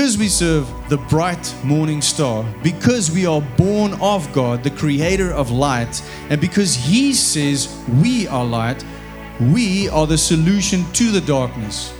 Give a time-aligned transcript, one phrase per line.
[0.00, 5.30] because we serve the bright morning star, because we are born of God, the creator
[5.30, 8.82] of light, and because He says we are light,
[9.52, 11.92] we are the solution to the darkness.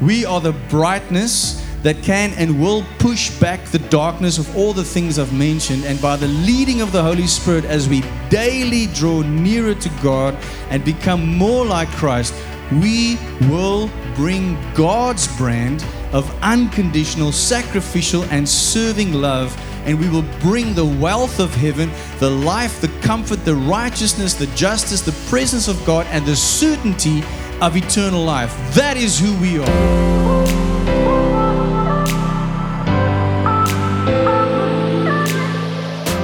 [0.00, 4.82] We are the brightness that can and will push back the darkness of all the
[4.82, 5.84] things I've mentioned.
[5.84, 10.34] And by the leading of the Holy Spirit, as we daily draw nearer to God
[10.68, 12.34] and become more like Christ,
[12.72, 19.56] we will bring God's brand of unconditional, sacrificial, and serving love.
[19.84, 24.46] And we will bring the wealth of heaven, the life, the comfort, the righteousness, the
[24.48, 27.22] justice, the presence of God, and the certainty
[27.60, 28.54] of eternal life.
[28.74, 30.72] That is who we are.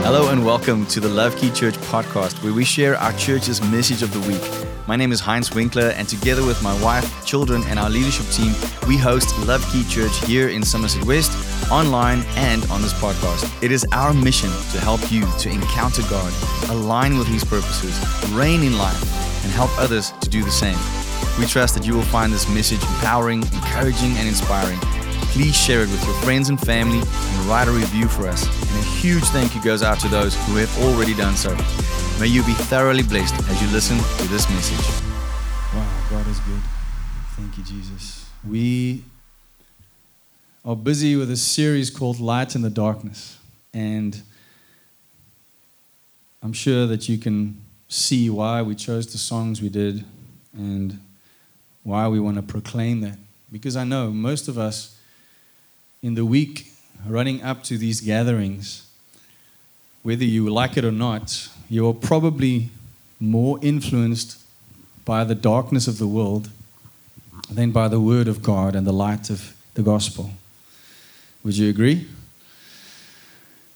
[0.05, 4.03] Hello and welcome to the Love Key Church podcast, where we share our church's message
[4.03, 4.68] of the week.
[4.89, 8.55] My name is Heinz Winkler, and together with my wife, children, and our leadership team,
[8.89, 11.31] we host Love Key Church here in Somerset West,
[11.71, 13.53] online, and on this podcast.
[13.63, 16.33] It is our mission to help you to encounter God,
[16.71, 18.01] align with His purposes,
[18.33, 20.79] reign in life, and help others to do the same.
[21.39, 24.79] We trust that you will find this message empowering, encouraging, and inspiring.
[25.37, 28.43] Please share it with your friends and family and write a review for us.
[28.47, 31.55] And a huge thank you goes out to those who have already done so.
[32.21, 35.05] May you be thoroughly blessed as you listen to this message.
[35.73, 36.61] Wow, God is good.
[37.37, 38.29] Thank you, Jesus.
[38.45, 39.05] We
[40.65, 43.39] are busy with a series called Light in the Darkness.
[43.73, 44.21] And
[46.43, 50.05] I'm sure that you can see why we chose the songs we did
[50.53, 50.99] and
[51.85, 53.17] why we want to proclaim that.
[53.53, 54.99] Because I know most of us
[56.03, 56.73] in the week
[57.07, 58.91] running up to these gatherings,
[60.03, 62.71] whether you like it or not, you are probably
[63.21, 64.39] more influenced
[65.05, 66.51] by the darkness of the world
[67.51, 70.31] than by the word of God and the light of the gospel.
[71.45, 72.07] Would you agree?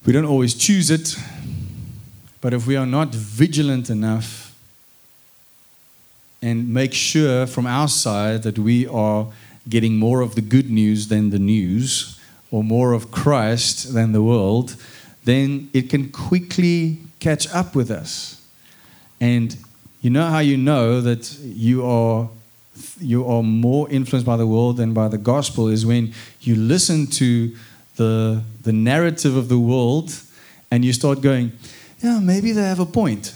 [0.05, 1.15] We don't always choose it,
[2.41, 4.53] but if we are not vigilant enough
[6.41, 9.27] and make sure from our side that we are
[9.69, 12.19] getting more of the good news than the news,
[12.53, 14.75] or more of Christ than the world,
[15.23, 18.45] then it can quickly catch up with us.
[19.21, 19.55] And
[20.01, 22.29] you know how you know that you are
[22.99, 27.07] you are more influenced by the world than by the gospel is when you listen
[27.07, 27.55] to
[27.95, 30.11] the the narrative of the world
[30.69, 31.51] and you start going,
[32.01, 33.33] yeah, maybe they have a point.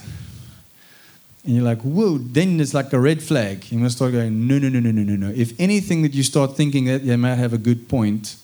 [1.46, 3.72] And you're like, whoa, then it's like a red flag.
[3.72, 5.34] You must start going, no, no, no, no, no, no, no.
[5.34, 8.36] If anything that you start thinking that they might have a good point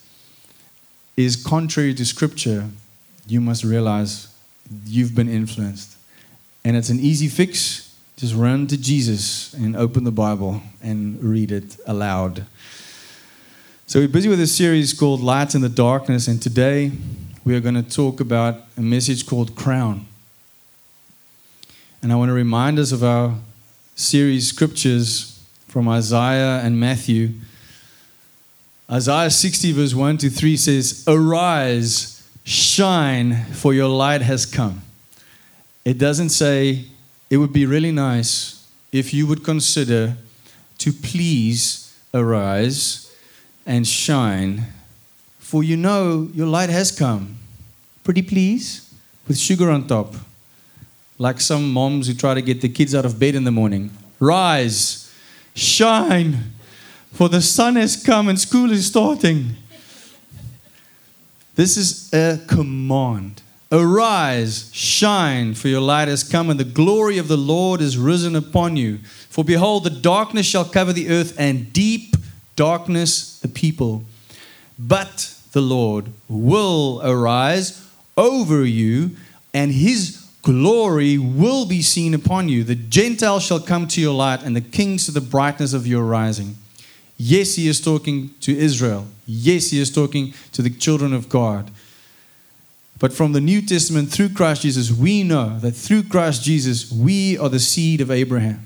[1.18, 2.70] is contrary to scripture,
[3.28, 4.33] you must realize
[4.86, 5.98] you've been influenced.
[6.66, 7.96] And it's an easy fix.
[8.18, 12.46] Just run to Jesus and open the Bible and read it aloud.
[13.86, 16.92] So, we're busy with a series called Lights in the Darkness, and today
[17.44, 20.06] we are going to talk about a message called Crown.
[22.02, 23.36] And I want to remind us of our
[23.96, 27.32] series scriptures from Isaiah and Matthew.
[28.90, 32.13] Isaiah 60, verse 1 to 3 says, Arise,
[32.44, 34.82] shine, for your light has come.
[35.86, 36.86] It doesn't say,
[37.30, 40.16] It would be really nice if you would consider
[40.80, 43.14] to please arise
[43.66, 44.66] and shine,
[45.40, 47.38] for you know your light has come.
[48.04, 48.94] Pretty please?
[49.28, 50.16] With sugar on top
[51.18, 53.92] like some moms who try to get the kids out of bed in the morning.
[54.20, 55.12] Rise,
[55.56, 56.52] shine,
[57.12, 59.56] for the sun has come and school is starting.
[61.56, 63.42] This is a command.
[63.72, 68.36] Arise, shine, for your light has come, and the glory of the Lord is risen
[68.36, 69.00] upon you.
[69.30, 72.16] For behold, the darkness shall cover the earth, and deep
[72.56, 74.04] darkness the people.
[74.78, 77.88] But the Lord will arise
[78.18, 79.12] over you,
[79.54, 82.64] and his glory will be seen upon you.
[82.64, 86.04] The Gentiles shall come to your light, and the kings to the brightness of your
[86.04, 86.58] rising.
[87.18, 89.08] Yes, he is talking to Israel.
[89.26, 91.72] Yes, he is talking to the children of God.
[93.00, 97.38] But from the New Testament, through Christ Jesus, we know that through Christ Jesus, we
[97.38, 98.66] are the seed of Abraham.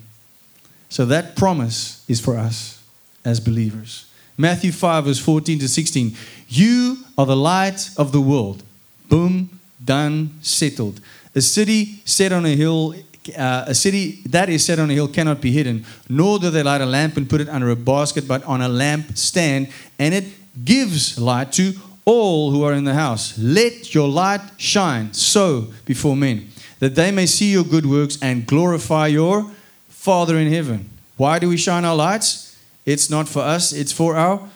[0.90, 2.84] So that promise is for us
[3.26, 4.06] as believers.
[4.38, 6.16] Matthew 5, verse 14 to 16.
[6.48, 8.64] You are the light of the world.
[9.10, 11.02] Boom, done, settled.
[11.34, 12.94] A city set on a hill,
[13.36, 16.64] uh, a city that is set on a hill cannot be hidden, nor do they
[16.64, 20.14] light a lamp and put it under a basket, but on a lamp stand, and
[20.14, 20.26] it
[20.64, 21.74] gives light to
[22.06, 23.38] all who are in the house.
[23.38, 28.46] Let your light shine so before men, that they may see your good works and
[28.46, 29.52] glorify your
[29.90, 30.90] Father in heaven.
[31.18, 32.58] Why do we shine our lights?
[32.86, 34.48] It's not for us, it's for our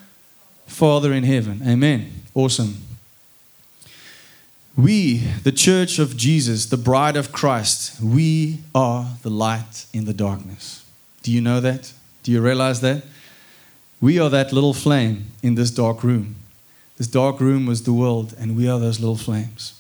[0.68, 1.62] Father in heaven.
[1.68, 2.12] Amen.
[2.34, 2.78] Awesome.
[4.76, 10.14] We, the church of Jesus, the bride of Christ, we are the light in the
[10.14, 10.86] darkness.
[11.24, 11.92] Do you know that?
[12.24, 13.04] Do you realize that?
[14.00, 16.36] We are that little flame in this dark room.
[16.98, 19.80] This dark room was the world, and we are those little flames.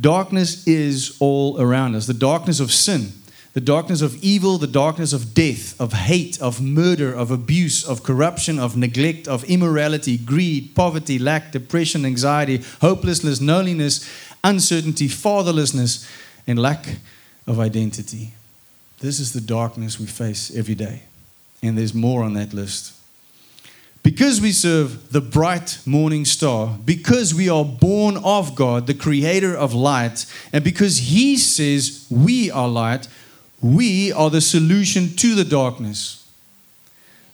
[0.00, 3.12] Darkness is all around us the darkness of sin,
[3.54, 8.02] the darkness of evil, the darkness of death, of hate, of murder, of abuse, of
[8.02, 14.10] corruption, of neglect, of immorality, greed, poverty, lack, depression, anxiety, hopelessness, loneliness,
[14.42, 16.04] uncertainty, fatherlessness,
[16.48, 16.96] and lack
[17.46, 18.32] of identity.
[18.98, 21.04] This is the darkness we face every day.
[21.62, 22.92] And there's more on that list.
[24.02, 29.56] Because we serve the bright morning star, because we are born of God, the creator
[29.56, 33.08] of light, and because He says we are light,
[33.64, 36.30] we are the solution to the darkness.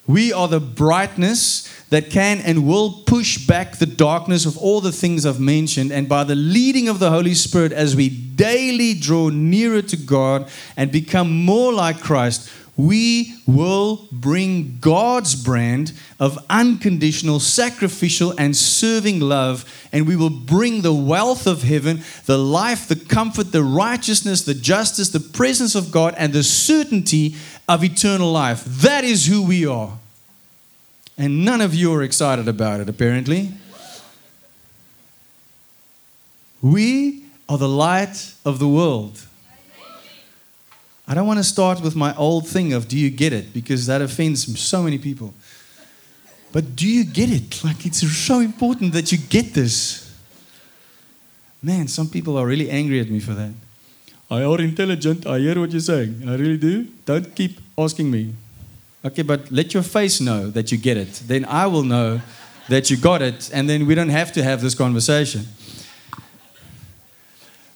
[0.06, 4.92] We are the brightness that can and will push back the darkness of all the
[4.92, 5.90] things I've mentioned.
[5.90, 10.48] And by the leading of the Holy Spirit, as we daily draw nearer to God
[10.76, 12.48] and become more like Christ,
[12.86, 20.82] we will bring God's brand of unconditional, sacrificial, and serving love, and we will bring
[20.82, 25.90] the wealth of heaven, the life, the comfort, the righteousness, the justice, the presence of
[25.90, 27.34] God, and the certainty
[27.68, 28.64] of eternal life.
[28.64, 29.98] That is who we are.
[31.18, 33.52] And none of you are excited about it, apparently.
[36.62, 39.26] We are the light of the world.
[41.10, 43.52] I don't want to start with my old thing of do you get it?
[43.52, 45.34] Because that offends so many people.
[46.52, 47.64] But do you get it?
[47.64, 50.08] Like it's so important that you get this.
[51.60, 53.50] Man, some people are really angry at me for that.
[54.30, 55.26] I are intelligent.
[55.26, 56.22] I hear what you're saying.
[56.28, 56.86] I really do.
[57.06, 58.32] Don't keep asking me.
[59.04, 61.22] Okay, but let your face know that you get it.
[61.26, 62.20] Then I will know
[62.68, 65.48] that you got it, and then we don't have to have this conversation.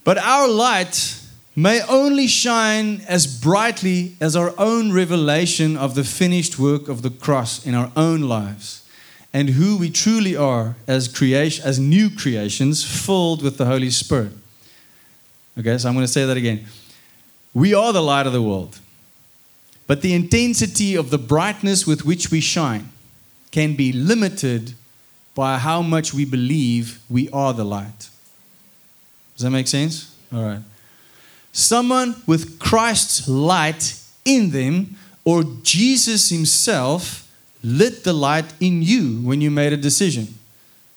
[0.05, 1.24] But our light
[1.57, 7.11] may only shine as brightly as our own revelation of the finished work of the
[7.11, 8.89] cross in our own lives
[9.33, 14.33] and who we truly are as creation as new creations filled with the holy spirit.
[15.59, 16.65] Okay so i'm going to say that again.
[17.53, 18.81] We are the light of the world
[19.87, 22.89] but the intensity of the brightness with which we shine
[23.53, 24.75] can be limited
[25.37, 28.09] by how much we believe we are the light.
[29.35, 30.17] Does that make sense?
[30.33, 30.63] All right
[31.55, 37.31] someone with Christ's light in them, or Jesus Himself
[37.63, 40.27] lit the light in you when you made a decision.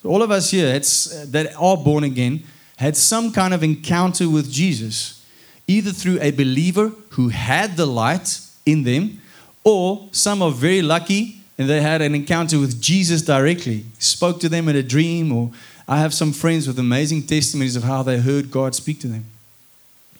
[0.02, 2.44] So all of us here uh, that are born again
[2.76, 5.26] had some kind of encounter with Jesus,
[5.68, 9.22] either through a believer who had the light in them,
[9.64, 14.50] or some are very lucky and they had an encounter with Jesus directly, spoke to
[14.50, 15.52] them in a dream, or
[15.88, 19.26] I have some friends with amazing testimonies of how they heard God speak to them.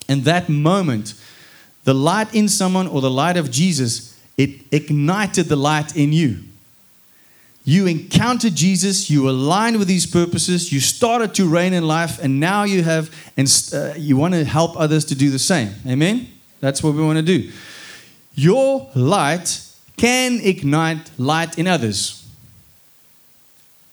[0.08, 1.14] And that moment,
[1.84, 6.38] the light in someone or the light of Jesus, it ignited the light in you.
[7.64, 12.40] You encountered Jesus, you aligned with his purposes, you started to reign in life, and
[12.40, 15.74] now you have, and uh, you want to help others to do the same.
[15.86, 16.28] Amen?
[16.60, 17.50] That's what we want to do.
[18.34, 19.62] Your light
[19.98, 22.26] can ignite light in others.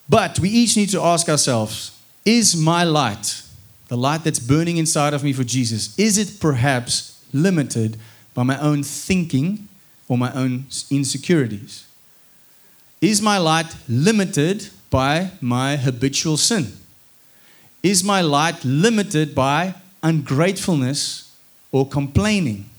[0.08, 1.92] But we each need to ask ourselves
[2.24, 3.42] is my light
[3.88, 7.98] the light that's burning inside of me for Jesus, is it perhaps limited
[8.34, 9.68] by my own thinking
[10.08, 11.88] or my own insecurities?
[13.02, 16.74] Is my light limited by my habitual sin?
[17.84, 21.36] Is my light limited by ungratefulness
[21.72, 22.70] or complaining?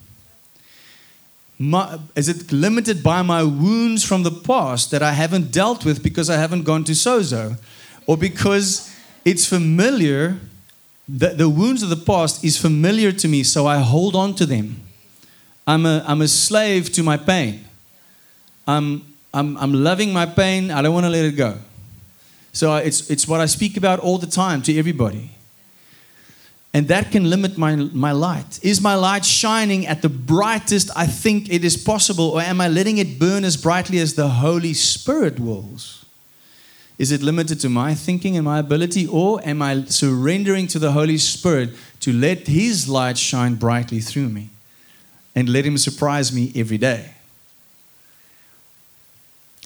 [1.59, 6.03] My, is it limited by my wounds from the past that I haven't dealt with
[6.03, 7.59] because I haven't gone to Sozo?
[8.07, 8.93] Or because
[9.25, 10.39] it's familiar
[11.09, 14.47] the, the wounds of the past is familiar to me, so I hold on to
[14.47, 14.81] them.
[15.67, 17.65] I'm a, I'm a slave to my pain.
[18.67, 20.71] I'm, I'm, I'm loving my pain.
[20.71, 21.59] I don't want to let it go.
[22.53, 25.31] So it's, it's what I speak about all the time to everybody.
[26.73, 28.59] And that can limit my, my light.
[28.63, 32.69] Is my light shining at the brightest I think it is possible, or am I
[32.69, 36.06] letting it burn as brightly as the Holy Spirit wills?
[36.99, 40.93] Is it limited to my thinking and my ability, or am I surrendering to the
[40.93, 44.51] Holy Spirit to let His light shine brightly through me
[45.35, 47.13] and let Him surprise me every day?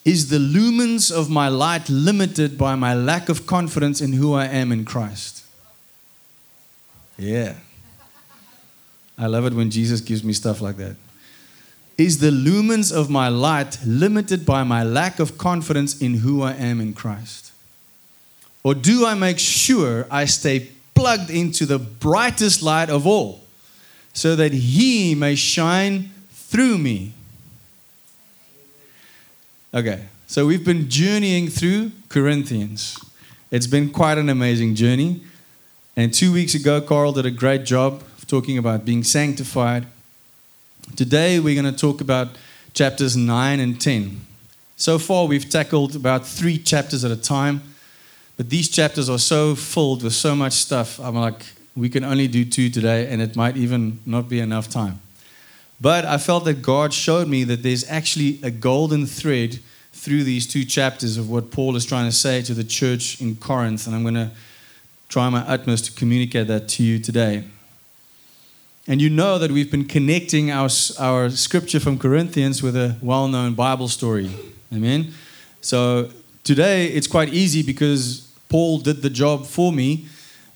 [0.04, 4.46] Is the lumens of my light limited by my lack of confidence in who I
[4.46, 5.44] am in Christ?
[7.16, 7.54] Yeah.
[9.18, 10.96] I love it when Jesus gives me stuff like that.
[12.00, 16.54] Is the lumens of my light limited by my lack of confidence in who I
[16.54, 17.52] am in Christ?
[18.62, 23.44] Or do I make sure I stay plugged into the brightest light of all
[24.14, 27.12] so that He may shine through me?
[29.74, 32.98] Okay, so we've been journeying through Corinthians.
[33.50, 35.22] It's been quite an amazing journey.
[35.96, 39.86] And two weeks ago, Carl did a great job of talking about being sanctified.
[40.96, 42.28] Today, we're going to talk about
[42.74, 44.20] chapters 9 and 10.
[44.76, 47.62] So far, we've tackled about three chapters at a time.
[48.36, 50.98] But these chapters are so filled with so much stuff.
[50.98, 51.44] I'm like,
[51.76, 55.00] we can only do two today, and it might even not be enough time.
[55.80, 59.58] But I felt that God showed me that there's actually a golden thread
[59.92, 63.36] through these two chapters of what Paul is trying to say to the church in
[63.36, 64.30] Corinth, and I'm going to
[65.08, 67.44] try my utmost to communicate that to you today.
[68.90, 70.68] And you know that we've been connecting our,
[70.98, 74.30] our scripture from Corinthians with a well known Bible story.
[74.72, 75.14] Amen?
[75.60, 76.10] So
[76.42, 80.08] today it's quite easy because Paul did the job for me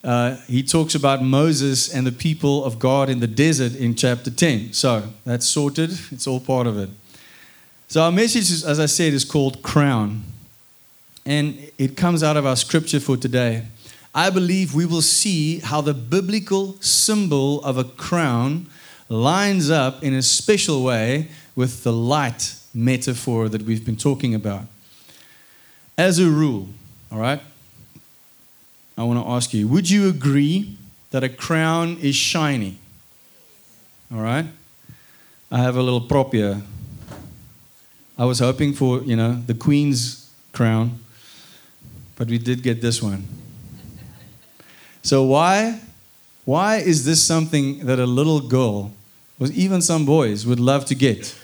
[0.04, 4.30] uh, he talks about Moses and the people of God in the desert in chapter
[4.30, 4.74] 10.
[4.74, 6.90] So that's sorted, it's all part of it.
[7.88, 10.24] So our message, is, as I said, is called Crown.
[11.24, 13.64] And it comes out of our scripture for today.
[14.14, 18.66] I believe we will see how the biblical symbol of a crown
[19.08, 24.62] lines up in a special way with the light metaphor that we've been talking about.
[25.98, 26.68] As a rule,
[27.10, 27.40] all right,
[28.96, 30.76] I want to ask you would you agree
[31.10, 32.78] that a crown is shiny?
[34.12, 34.46] All right?
[35.50, 36.62] I have a little prop here.
[38.16, 41.00] I was hoping for, you know, the Queen's crown,
[42.16, 43.24] but we did get this one.
[45.04, 45.80] So, why?
[46.46, 48.92] Why is this something that a little girl,
[49.38, 51.38] or even some boys, would love to get?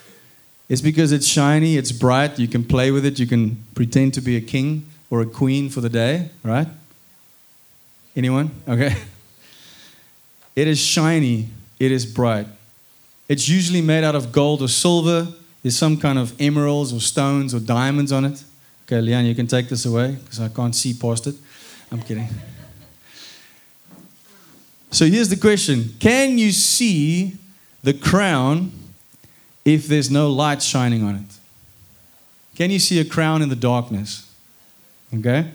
[0.69, 4.21] It's because it's shiny, it's bright, you can play with it, you can pretend to
[4.21, 6.69] be a king or a queen for the day, right?
[8.17, 8.51] Anyone?
[8.67, 8.97] Okay.
[10.57, 11.49] It is shiny,
[11.79, 12.47] it is bright.
[13.29, 15.29] It's usually made out of gold or silver.
[15.63, 18.43] There's some kind of emeralds or stones or diamonds on it.
[18.87, 21.37] Okay, Leanne, you can take this away because I can't see past it.
[21.93, 22.29] I'm kidding.
[24.91, 27.37] So here's the question Can you see
[27.83, 28.73] the crown
[29.65, 31.39] if there's no light shining on it?
[32.57, 34.31] Can you see a crown in the darkness?
[35.15, 35.51] Okay?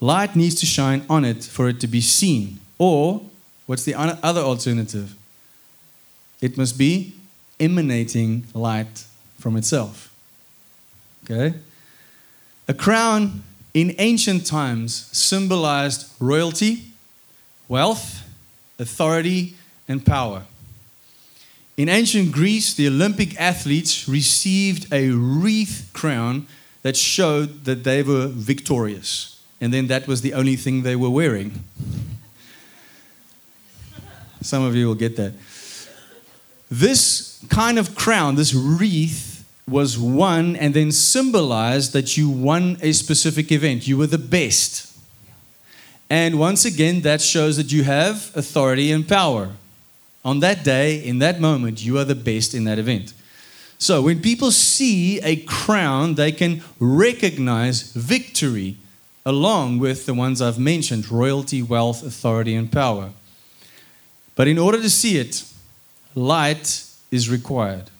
[0.00, 2.58] Light needs to shine on it for it to be seen.
[2.78, 3.22] Or,
[3.66, 5.14] what's the other alternative?
[6.40, 7.14] It must be
[7.58, 9.04] emanating light
[9.38, 10.12] from itself.
[11.24, 11.54] Okay?
[12.66, 13.42] A crown
[13.74, 16.84] in ancient times symbolized royalty,
[17.68, 18.19] wealth,
[18.80, 19.54] authority,
[19.86, 20.42] and power.
[21.76, 26.46] In ancient Greece, the Olympic athletes received a wreath crown
[26.82, 31.10] that showed that they were victorious and then that was the only thing they were
[31.10, 31.64] wearing.
[34.40, 35.34] Some of you will get that.
[36.70, 42.92] This kind of crown, this wreath, was won and then symbolized that you won a
[42.92, 43.86] specific event.
[43.86, 44.89] You were the best.
[46.10, 49.52] And once again, that shows that you have authority and power.
[50.24, 53.14] On that day, in that moment, you are the best in that event.
[53.78, 58.76] So when people see a crown, they can recognize victory
[59.24, 63.10] along with the ones I've mentioned royalty, wealth, authority, and power.
[64.34, 65.44] But in order to see it,
[66.14, 67.90] light is required.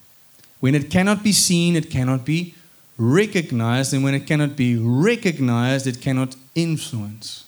[0.59, 2.55] When it cannot be seen, it cannot be
[2.97, 7.45] recognized, and when it cannot be recognized, it cannot influence.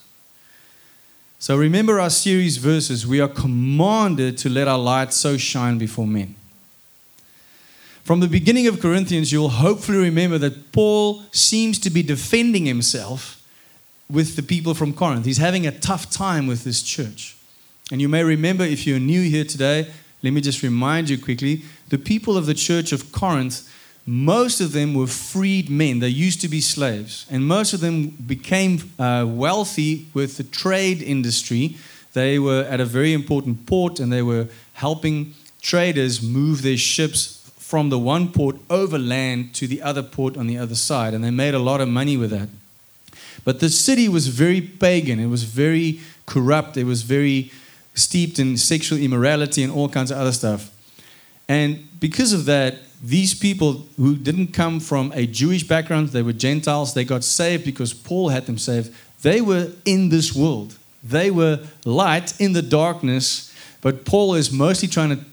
[1.44, 3.06] So remember our series verses.
[3.06, 6.36] We are commanded to let our light so shine before men.
[8.02, 13.46] From the beginning of Corinthians, you'll hopefully remember that Paul seems to be defending himself
[14.08, 15.26] with the people from Corinth.
[15.26, 17.36] He's having a tough time with this church.
[17.92, 21.60] And you may remember, if you're new here today, let me just remind you quickly
[21.90, 23.70] the people of the church of Corinth,
[24.06, 26.00] most of them were freed men.
[26.00, 27.26] They used to be slaves.
[27.30, 31.76] And most of them became uh, wealthy with the trade industry.
[32.12, 37.50] They were at a very important port and they were helping traders move their ships
[37.56, 41.14] from the one port overland to the other port on the other side.
[41.14, 42.48] And they made a lot of money with that.
[43.42, 47.50] But the city was very pagan, it was very corrupt, it was very
[47.94, 50.70] steeped in sexual immorality and all kinds of other stuff.
[51.48, 56.32] And because of that, these people who didn't come from a Jewish background, they were
[56.32, 58.94] Gentiles, they got saved because Paul had them saved.
[59.22, 60.78] They were in this world.
[61.02, 65.24] They were light in the darkness, but Paul is mostly trying to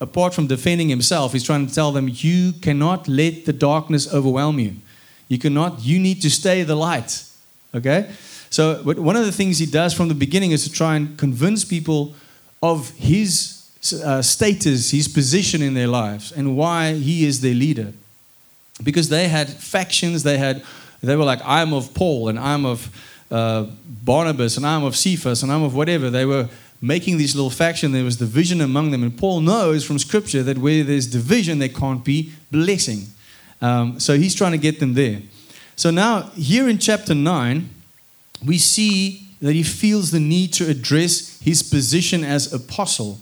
[0.00, 4.58] apart from defending himself, he's trying to tell them, you cannot let the darkness overwhelm
[4.58, 4.76] you.
[5.28, 7.24] You cannot, you need to stay the light.
[7.74, 8.10] Okay?
[8.50, 11.16] So, but one of the things he does from the beginning is to try and
[11.16, 12.14] convince people
[12.62, 13.59] of his
[14.04, 17.92] uh, status, his position in their lives, and why he is their leader.
[18.82, 20.62] Because they had factions, they had,
[21.02, 22.90] they were like, I'm of Paul, and I'm of
[23.30, 23.66] uh,
[24.04, 26.10] Barnabas, and I'm of Cephas, and I'm of whatever.
[26.10, 26.48] They were
[26.80, 27.92] making these little factions.
[27.92, 31.68] There was division among them, and Paul knows from Scripture that where there's division, there
[31.68, 33.06] can't be blessing.
[33.62, 35.20] Um, so he's trying to get them there.
[35.76, 37.68] So now, here in chapter 9,
[38.44, 43.18] we see that he feels the need to address his position as apostle,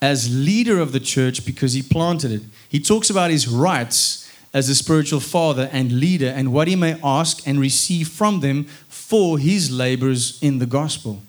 [0.00, 2.42] as leader of the church, because he planted it.
[2.68, 6.98] He talks about his rights as a spiritual father and leader and what he may
[7.02, 11.22] ask and receive from them for his labors in the gospel.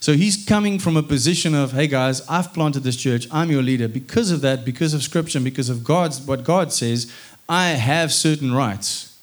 [0.00, 3.62] So he's coming from a position of, hey guys, I've planted this church, I'm your
[3.62, 3.88] leader.
[3.88, 7.12] Because of that, because of scripture, because of God's what God says,
[7.48, 9.18] I have certain rights.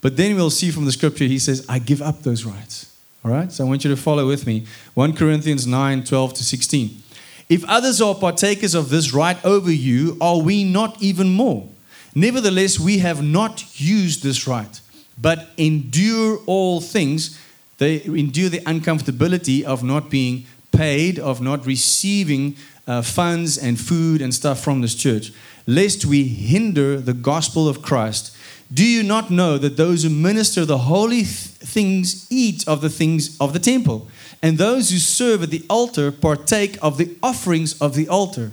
[0.00, 2.92] But then we'll see from the scripture, he says, I give up those rights.
[3.24, 3.50] All right?
[3.50, 4.66] So I want you to follow with me.
[4.94, 7.02] 1 Corinthians 9 12 to 16.
[7.48, 11.68] If others are partakers of this right over you, are we not even more?
[12.14, 14.80] Nevertheless, we have not used this right,
[15.20, 17.38] but endure all things.
[17.78, 24.22] They endure the uncomfortability of not being paid, of not receiving uh, funds and food
[24.22, 25.32] and stuff from this church,
[25.66, 28.36] lest we hinder the gospel of Christ.
[28.72, 32.90] Do you not know that those who minister the holy th- things eat of the
[32.90, 34.08] things of the temple,
[34.42, 38.52] and those who serve at the altar partake of the offerings of the altar?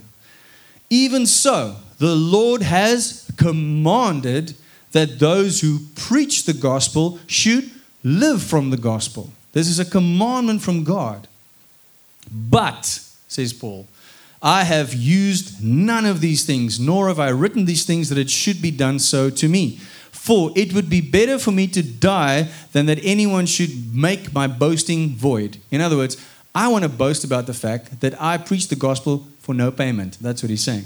[0.90, 4.56] Even so, the Lord has commanded
[4.92, 7.70] that those who preach the gospel should
[8.04, 9.32] live from the gospel.
[9.54, 11.28] This is a commandment from God.
[12.32, 12.86] But,
[13.28, 13.88] says Paul,
[14.42, 18.30] I have used none of these things, nor have I written these things that it
[18.30, 19.80] should be done so to me.
[20.24, 24.48] For it would be better for me to die than that anyone should make my
[24.48, 25.58] boasting void.
[25.70, 26.16] In other words,
[26.56, 30.18] I want to boast about the fact that I preach the gospel for no payment.
[30.22, 30.86] That's what he's saying.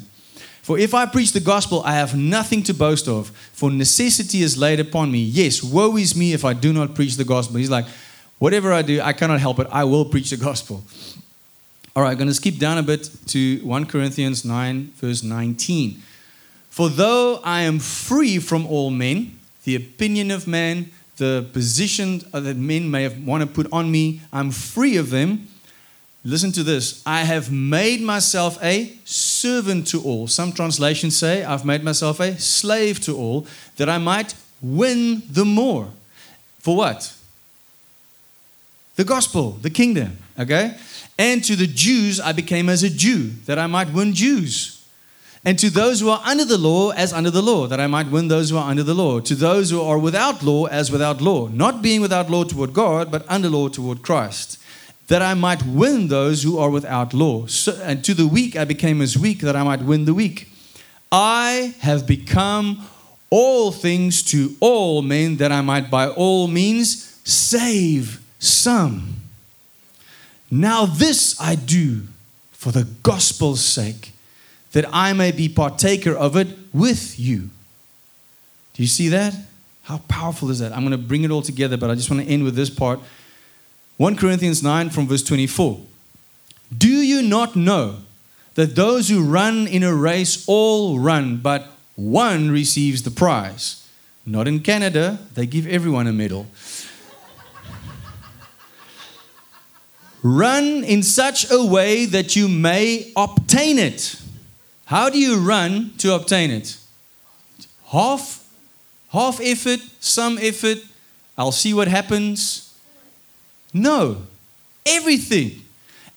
[0.63, 4.57] For if I preach the gospel, I have nothing to boast of, for necessity is
[4.57, 5.19] laid upon me.
[5.19, 7.57] Yes, woe is me if I do not preach the gospel.
[7.57, 7.85] He's like,
[8.39, 9.67] whatever I do, I cannot help it.
[9.71, 10.81] I will preach the gospel.
[11.95, 16.01] All right, I'm going to skip down a bit to 1 Corinthians 9, verse 19.
[16.77, 22.55] For though I am free from all men, the opinion of man, the position that
[22.55, 25.47] men may have want to put on me, I'm free of them.
[26.23, 27.01] Listen to this.
[27.03, 30.27] I have made myself a servant to all.
[30.27, 35.45] Some translations say, I've made myself a slave to all, that I might win the
[35.45, 35.89] more.
[36.59, 37.11] For what?
[38.97, 40.19] The gospel, the kingdom.
[40.37, 40.77] Okay?
[41.17, 44.76] And to the Jews, I became as a Jew, that I might win Jews
[45.45, 48.09] and to those who are under the law as under the law, that I might
[48.09, 49.19] win those who are under the law.
[49.19, 53.11] To those who are without law as without law, not being without law toward God,
[53.11, 54.59] but under law toward Christ,
[55.07, 57.45] that I might win those who are without law.
[57.45, 60.49] So, and to the weak I became as weak, that I might win the weak.
[61.11, 62.85] I have become
[63.29, 69.15] all things to all men, that I might by all means save some.
[70.49, 72.03] Now this I do
[72.51, 74.11] for the gospel's sake
[74.77, 77.49] that I may be partaker of it with you.
[78.75, 79.35] Do you see that?
[79.81, 80.71] How powerful is that?
[80.71, 82.69] I'm going to bring it all together, but I just want to end with this
[82.69, 82.99] part.
[83.97, 85.81] 1 Corinthians 9 from verse 24.
[86.77, 87.95] Do you not know
[88.53, 93.83] that those who run in a race all run, but one receives the prize?
[94.27, 96.45] Not in Canada, they give everyone a medal.
[100.21, 104.21] run in such a way that you may obtain it.
[104.87, 106.77] How do you run to obtain it?
[107.87, 108.47] Half,
[109.09, 110.77] half effort, some effort.
[111.37, 112.73] I'll see what happens.
[113.73, 114.23] No,
[114.85, 115.61] everything.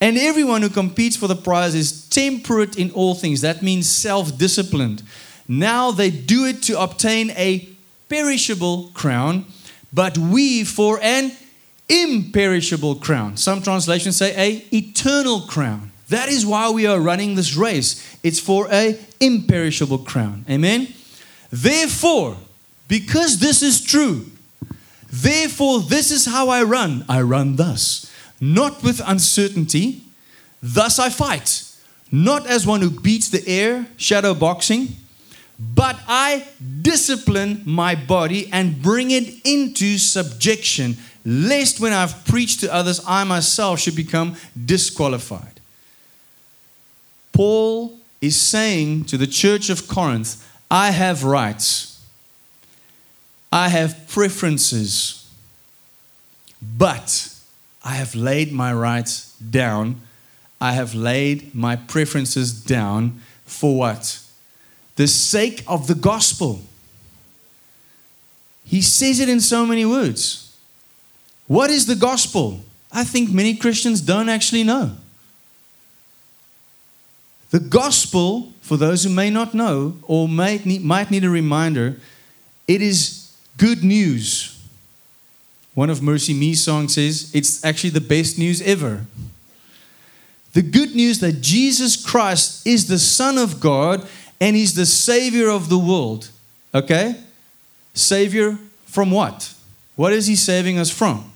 [0.01, 3.41] And everyone who competes for the prize is temperate in all things.
[3.41, 5.03] That means self disciplined.
[5.49, 7.69] Now they do it to obtain a
[8.09, 9.47] perishable crown,
[9.93, 11.33] but we for an
[11.89, 13.37] imperishable crown.
[13.37, 15.90] Some translations say a eternal crown.
[16.11, 18.19] That is why we are running this race.
[18.23, 20.45] It's for a imperishable crown.
[20.51, 20.89] Amen.
[21.51, 22.37] Therefore,
[22.89, 24.27] because this is true,
[25.11, 27.05] therefore this is how I run.
[27.09, 30.03] I run thus, not with uncertainty.
[30.63, 31.65] Thus I fight,
[32.11, 34.89] not as one who beats the air, shadow boxing,
[35.59, 36.47] but I
[36.83, 43.25] discipline my body and bring it into subjection, lest when I've preached to others, I
[43.25, 45.60] myself should become disqualified.
[47.41, 52.05] Paul is saying to the church of Corinth, I have rights,
[53.51, 55.27] I have preferences,
[56.61, 57.35] but
[57.83, 60.03] I have laid my rights down.
[60.61, 64.23] I have laid my preferences down for what?
[64.97, 66.61] The sake of the gospel.
[68.67, 70.55] He says it in so many words.
[71.47, 72.61] What is the gospel?
[72.93, 74.99] I think many Christians don't actually know.
[77.51, 81.97] The gospel, for those who may not know or might need, might need a reminder,
[82.69, 84.57] it is good news.
[85.75, 89.05] One of MercyMe's songs says it's actually the best news ever.
[90.53, 94.07] The good news that Jesus Christ is the Son of God
[94.41, 96.31] and He's the Savior of the world.
[96.75, 97.17] Okay?
[97.95, 99.55] Savior from what?
[99.97, 101.33] What is He saving us from?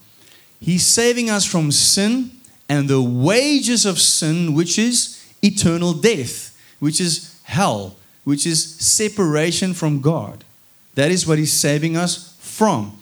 [0.61, 2.31] He's saving us from sin
[2.69, 9.75] and the wages of sin, which is eternal death, which is hell, which is separation
[9.75, 10.45] from God.
[10.95, 12.99] That is what He's saving us from.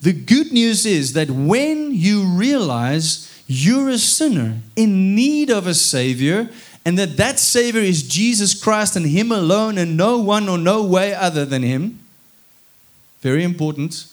[0.00, 5.74] The good news is that when you realize you're a sinner in need of a
[5.74, 6.50] Savior,
[6.84, 10.84] and that that Savior is Jesus Christ and Him alone and no one or no
[10.84, 12.00] way other than Him,
[13.20, 14.06] very important,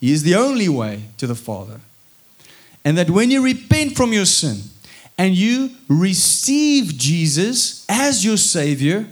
[0.00, 1.80] He is the only way to the Father.
[2.84, 4.58] And that when you repent from your sin,
[5.18, 9.06] and you receive Jesus as your Savior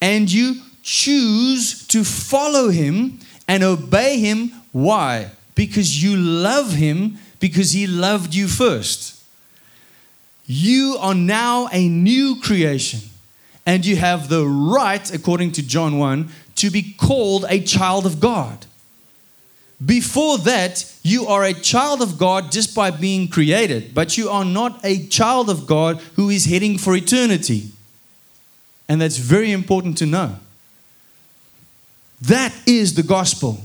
[0.00, 4.52] and you choose to follow Him and obey Him.
[4.72, 5.30] Why?
[5.54, 9.22] Because you love Him, because He loved you first.
[10.46, 13.00] You are now a new creation,
[13.64, 18.20] and you have the right, according to John 1, to be called a child of
[18.20, 18.66] God.
[19.84, 24.44] Before that, you are a child of God just by being created, but you are
[24.44, 27.70] not a child of God who is heading for eternity.
[28.88, 30.36] And that's very important to know.
[32.22, 33.60] That is the gospel.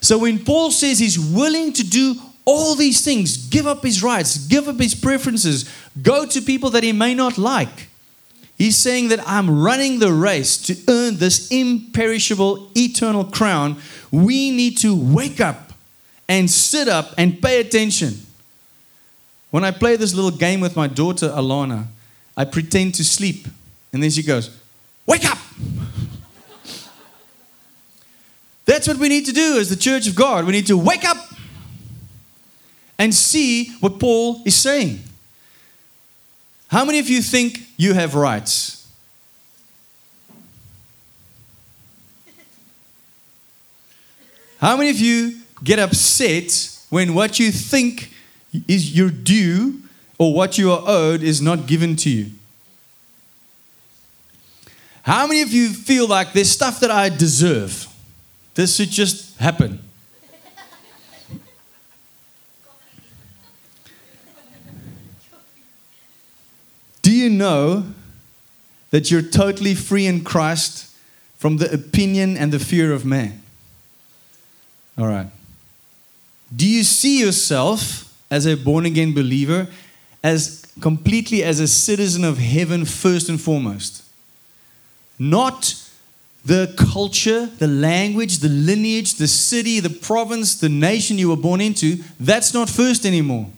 [0.00, 2.14] So when Paul says he's willing to do
[2.46, 5.70] all these things, give up his rights, give up his preferences,
[6.00, 7.89] go to people that he may not like,
[8.60, 13.78] he's saying that I'm running the race to earn this imperishable, eternal crown
[14.10, 15.72] we need to wake up
[16.28, 18.14] and sit up and pay attention.
[19.50, 21.86] When I play this little game with my daughter Alana,
[22.36, 23.48] I pretend to sleep.
[23.92, 24.56] And then she goes,
[25.06, 25.38] Wake up!
[28.64, 30.44] That's what we need to do as the church of God.
[30.44, 31.16] We need to wake up
[32.98, 35.00] and see what Paul is saying.
[36.70, 38.88] How many of you think you have rights?
[44.60, 48.12] How many of you get upset when what you think
[48.68, 49.82] is your due
[50.16, 52.30] or what you are owed is not given to you?
[55.02, 57.88] How many of you feel like there's stuff that I deserve?
[58.54, 59.80] This should just happen.
[67.10, 67.86] Do you know
[68.90, 70.94] that you're totally free in Christ
[71.38, 73.42] from the opinion and the fear of man?
[74.96, 75.26] All right.
[76.54, 79.66] Do you see yourself as a born again believer
[80.22, 84.04] as completely as a citizen of heaven first and foremost?
[85.18, 85.74] Not
[86.44, 91.60] the culture, the language, the lineage, the city, the province, the nation you were born
[91.60, 93.48] into, that's not first anymore.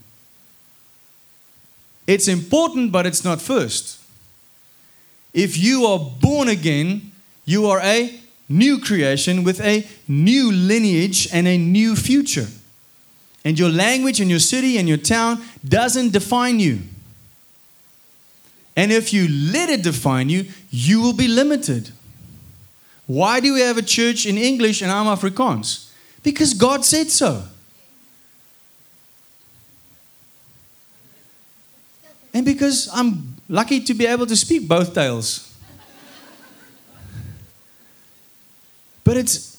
[2.12, 3.98] It's important, but it's not first.
[5.33, 7.11] If you are born again,
[7.46, 8.20] you are a
[8.51, 12.48] new creation with a new lineage and a new future.
[13.46, 16.81] And your language and your city and your town doesn't define you.
[18.77, 21.92] And if you let it define you, you will be limited.
[23.07, 25.90] Why do we have a church in English and I'm Afrikaans?
[26.22, 27.44] Because God said so.
[32.35, 35.55] And because I'm lucky to be able to speak both tales.
[39.05, 39.53] But it's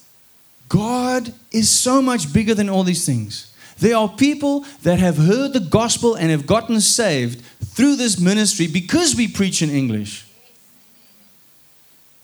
[0.69, 3.53] God is so much bigger than all these things.
[3.77, 8.67] There are people that have heard the gospel and have gotten saved through this ministry
[8.67, 10.25] because we preach in English.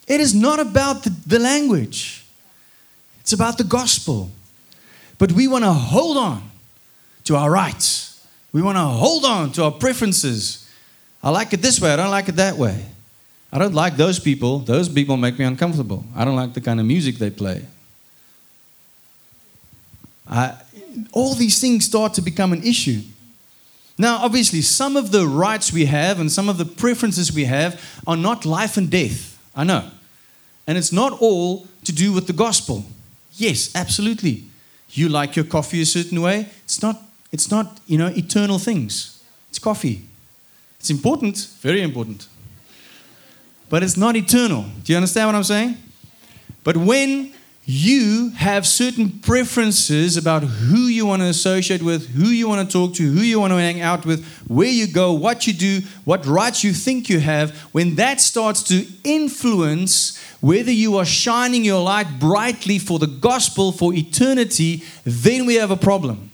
[0.08, 2.26] It is not about the, the language,
[3.20, 4.32] it's about the gospel.
[5.20, 6.42] But we want to hold on
[7.26, 8.09] to our rights,
[8.52, 10.70] we want to hold on to our preferences.
[11.22, 12.86] I like it this way, I don't like it that way.
[13.52, 14.60] I don't like those people.
[14.60, 16.06] Those people make me uncomfortable.
[16.16, 17.66] I don't like the kind of music they play.
[20.30, 20.56] I,
[21.12, 23.02] all these things start to become an issue.
[23.98, 28.02] Now, obviously, some of the rights we have and some of the preferences we have
[28.06, 29.38] are not life and death.
[29.56, 29.90] I know.
[30.68, 32.86] And it's not all to do with the gospel.
[33.34, 34.44] Yes, absolutely.
[34.92, 36.48] You like your coffee a certain way.
[36.64, 39.24] It's not, it's not, you know, eternal things.
[39.50, 40.06] It's coffee.
[40.80, 42.28] It's important, very important.
[43.70, 44.66] But it's not eternal.
[44.84, 45.78] Do you understand what I'm saying?
[46.64, 47.34] But when
[47.66, 52.74] you have certain preferences about who you want to associate with, who you want to
[52.74, 55.82] talk to, who you want to hang out with, where you go, what you do,
[56.04, 61.64] what rights you think you have, when that starts to influence whether you are shining
[61.64, 66.29] your light brightly for the gospel for eternity, then we have a problem.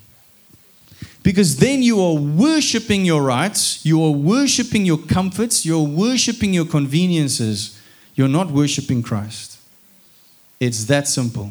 [1.25, 6.67] Because then you are worshiping your rights, you are worshiping your comforts, you're worshiping your
[6.67, 7.81] conveniences,
[8.13, 9.57] you're not worshiping Christ.
[10.59, 11.49] It's that simple.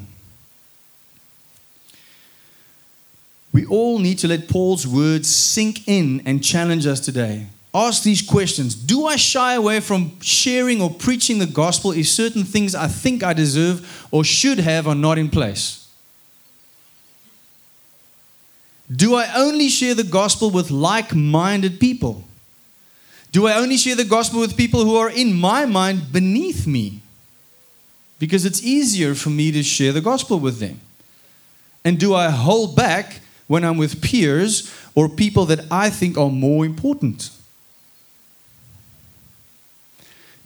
[3.53, 7.49] We all need to let Paul's words sink in and challenge us today.
[7.75, 12.45] Ask these questions Do I shy away from sharing or preaching the gospel if certain
[12.45, 15.84] things I think I deserve or should have are not in place?
[18.91, 22.25] Do I only share the gospel with like minded people?
[23.33, 27.01] Do I only share the gospel with people who are, in my mind, beneath me?
[28.19, 30.81] because it's easier for me to share the gospel with them?
[31.85, 36.31] And do I hold back when I'm with peers or people that I think are
[36.31, 37.29] more important?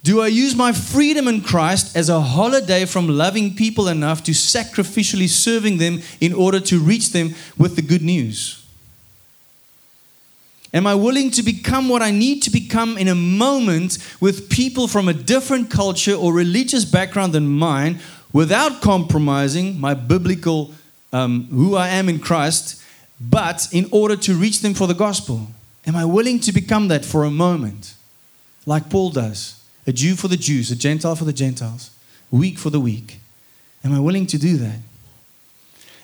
[0.09, 4.31] Do I use my freedom in Christ as a holiday from loving people enough to
[4.31, 8.65] sacrificially serving them in order to reach them with the good news?
[10.73, 14.87] Am I willing to become what I need to become in a moment with people
[14.87, 17.99] from a different culture or religious background than mine
[18.33, 20.73] without compromising my biblical
[21.13, 22.83] um, who I am in Christ,
[23.21, 25.49] but in order to reach them for the gospel?
[25.85, 27.93] Am I willing to become that for a moment,
[28.65, 29.58] like Paul does?
[29.89, 31.89] A Jew for the Jews, a Gentile for the Gentiles,
[32.29, 33.19] weak for the weak.
[33.83, 34.77] Am I willing to do that?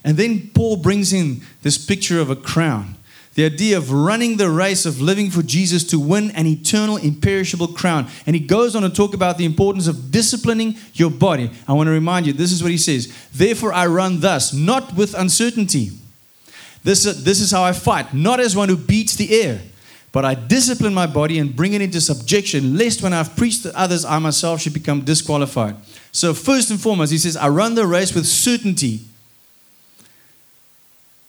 [0.04, 2.96] And then Paul brings in this picture of a crown
[3.36, 7.68] the idea of running the race of living for Jesus to win an eternal, imperishable
[7.68, 8.08] crown.
[8.26, 11.52] And he goes on to talk about the importance of disciplining your body.
[11.68, 14.96] I want to remind you this is what he says Therefore, I run thus, not
[14.96, 15.92] with uncertainty.
[16.84, 19.62] This, this is how I fight, not as one who beats the air,
[20.16, 23.78] but I discipline my body and bring it into subjection, lest when I've preached to
[23.78, 25.76] others, I myself should become disqualified.
[26.14, 29.02] So, first and foremost, he says, I run the race with certainty.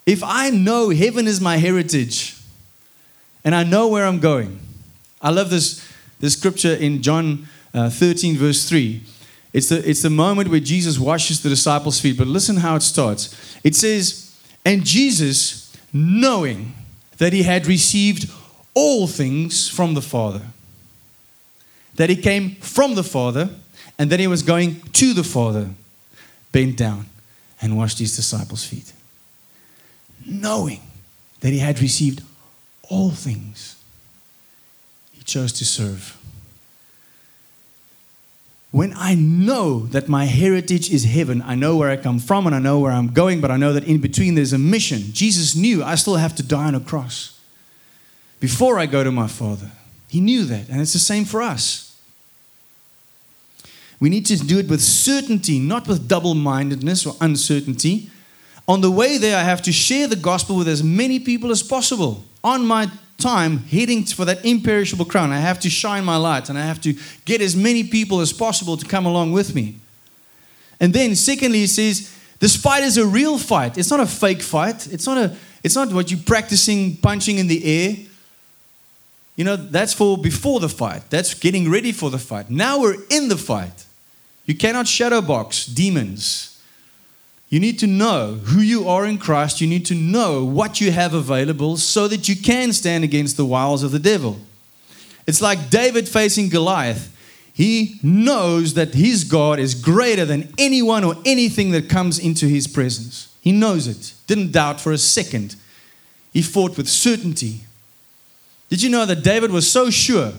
[0.07, 2.37] If I know heaven is my heritage
[3.44, 4.61] and I know where I'm going,
[5.20, 5.85] I love this,
[6.20, 9.03] this scripture in John uh, 13, verse 3.
[9.53, 12.83] It's the, it's the moment where Jesus washes the disciples' feet, but listen how it
[12.83, 13.35] starts.
[13.64, 14.33] It says,
[14.64, 16.75] And Jesus, knowing
[17.18, 18.31] that he had received
[18.77, 20.43] all things from the Father,
[21.97, 23.51] that he came from the Father,
[23.99, 25.71] and that he was going to the Father,
[26.53, 27.07] bent down
[27.61, 28.93] and washed his disciples' feet
[30.27, 30.81] knowing
[31.41, 32.23] that he had received
[32.89, 33.77] all things,
[35.12, 36.21] he chose to serve.
[38.73, 42.55] When I know that my heritage is heaven, I know where I come from and
[42.55, 45.12] I know where I'm going, but I know that in between there's a mission.
[45.12, 47.36] Jesus knew I still have to die on a cross
[48.40, 49.70] before I go to my Father.
[50.09, 51.99] He knew that, and it's the same for us.
[53.99, 58.11] We need to do it with certainty, not with double mindedness or uncertainty.
[58.68, 61.62] On the way there, I have to share the gospel with as many people as
[61.62, 62.25] possible.
[62.44, 66.59] On my time heading for that imperishable crown, I have to shine my light and
[66.59, 66.94] I have to
[67.25, 69.77] get as many people as possible to come along with me.
[70.79, 73.79] And then, secondly, he says, this fight is a real fight.
[73.79, 74.87] It's not a fake fight.
[74.92, 77.96] It's not, a, it's not what you're practicing punching in the air.
[79.37, 81.11] You know, that's for before the fight.
[81.11, 82.51] That's getting ready for the fight.
[82.51, 83.85] Now we're in the fight.
[84.46, 86.61] You cannot shadow box demons.
[87.49, 89.61] You need to know who you are in Christ.
[89.61, 93.44] You need to know what you have available so that you can stand against the
[93.44, 94.38] wiles of the devil.
[95.27, 97.12] It's like David facing Goliath.
[97.53, 102.66] He knows that his God is greater than anyone or anything that comes into his
[102.66, 103.35] presence.
[103.40, 104.12] He knows it.
[104.27, 105.57] Didn't doubt for a second.
[106.33, 107.61] He fought with certainty.
[108.77, 110.35] Did you know that David was so sure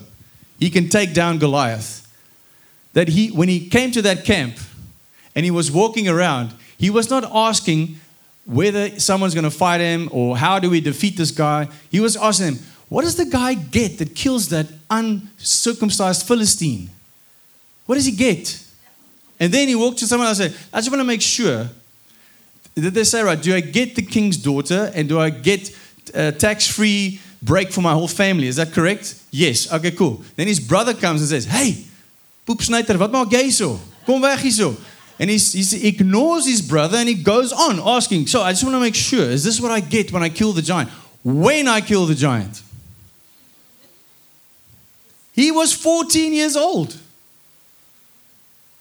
[0.60, 2.08] he can take down Goliath
[2.93, 4.58] that he, when he came to that camp
[5.34, 8.00] and he was walking around, he was not asking
[8.45, 11.67] whether someone's going to fight him or how do we defeat this guy.
[11.89, 16.91] He was asking him, what does the guy get that kills that uncircumcised Philistine?
[17.88, 18.63] What does he get?
[19.39, 21.69] And then he walked to someone and said, I just want to make sure
[22.76, 25.76] that they say, right, do I get the king's daughter and do I get
[26.13, 28.47] uh, tax free break for my whole family.
[28.47, 29.15] Is that correct?
[29.32, 29.71] Yes.
[29.71, 30.23] Okay, cool.
[30.36, 31.86] Then his brother comes and says, Hey,
[32.45, 33.80] Poep Snyder, wat maak jy so?
[34.06, 34.78] Kom weg hier so.
[35.19, 38.80] And he ignores his brother and he goes on asking, So I just want to
[38.80, 40.89] make sure, is this what I get when I kill the giant?
[41.23, 42.62] When I kill the giant?
[45.34, 46.97] He was 14 years old.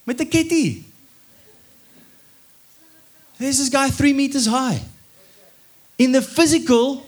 [0.07, 0.85] Met 'n ketty.
[3.38, 4.81] There's this guy three meters high.
[5.99, 7.06] In the physical,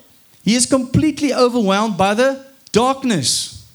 [0.49, 3.71] he is completely overwhelmed by the darkness.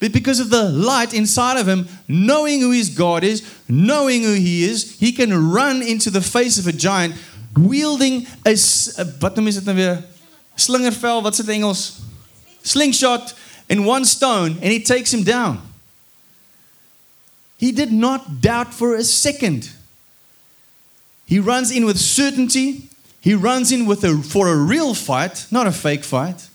[0.00, 4.32] But because of the light inside of him, knowing who his God is, knowing who
[4.32, 7.14] he is, he can run into the face of a giant
[7.56, 10.02] wielding a, noem is dit nou weer?
[10.56, 12.02] Slingervel, wat's dit Engels?
[12.64, 13.32] Slingshot
[13.68, 15.62] in one stone and he takes him down.
[17.58, 19.70] He did not doubt for a second.
[21.26, 22.88] He runs in with certainty.
[23.22, 26.48] He runs in with a, for a real fight, not a fake fight.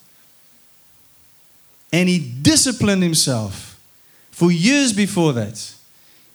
[1.94, 3.80] And he disciplined himself.
[4.32, 5.74] For years before that,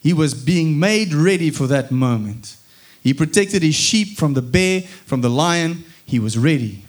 [0.01, 2.57] he was being made ready for that moment.
[3.03, 5.85] He protected his sheep from the bear, from the lion.
[6.07, 6.83] He was ready.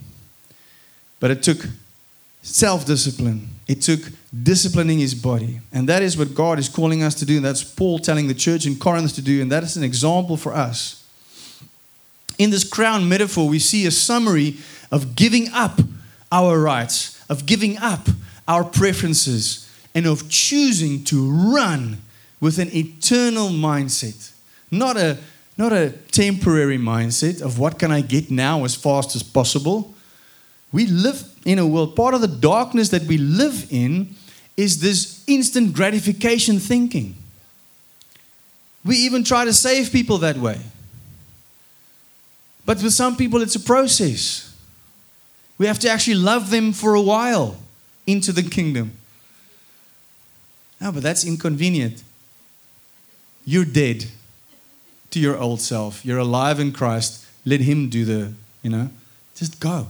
[1.20, 1.68] But it took
[2.42, 4.00] self discipline, it took
[4.42, 5.60] disciplining his body.
[5.74, 7.36] And that is what God is calling us to do.
[7.36, 9.42] And That's Paul telling the church in Corinth to do.
[9.42, 11.03] And that is an example for us.
[12.38, 14.58] In this crown metaphor, we see a summary
[14.92, 15.80] of giving up
[16.32, 18.08] our rights, of giving up
[18.48, 22.02] our preferences, and of choosing to run
[22.40, 24.32] with an eternal mindset.
[24.72, 25.18] Not a,
[25.58, 29.94] not a temporary mindset of what can I get now as fast as possible.
[30.72, 34.16] We live in a world, part of the darkness that we live in
[34.58, 37.16] is this instant gratification thinking.
[38.84, 40.60] We even try to save people that way.
[42.66, 44.56] But with some people, it's a process.
[45.58, 47.58] We have to actually love them for a while
[48.08, 48.92] into the kingdom.
[50.80, 52.04] No, but that's inconvenient.
[53.46, 54.06] You're dead
[55.12, 56.06] to your old self.
[56.06, 57.26] You're alive in Christ.
[57.46, 58.90] Let Him do the, you know,
[59.36, 59.88] just go.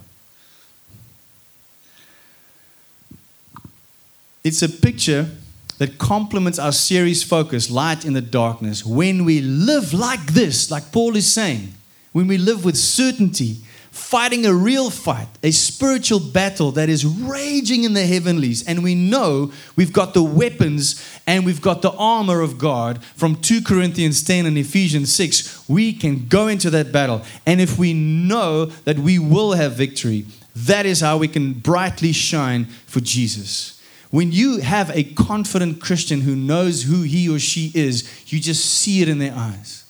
[4.43, 5.29] It's a picture
[5.77, 8.85] that complements our series focus, Light in the Darkness.
[8.85, 11.73] When we live like this, like Paul is saying,
[12.13, 13.57] when we live with certainty,
[13.91, 18.95] fighting a real fight, a spiritual battle that is raging in the heavenlies, and we
[18.95, 24.23] know we've got the weapons and we've got the armor of God from 2 Corinthians
[24.23, 27.21] 10 and Ephesians 6, we can go into that battle.
[27.45, 32.11] And if we know that we will have victory, that is how we can brightly
[32.11, 33.81] shine for Jesus.
[34.11, 38.63] When you have a confident Christian who knows who he or she is, you just
[38.63, 39.85] see it in their eyes.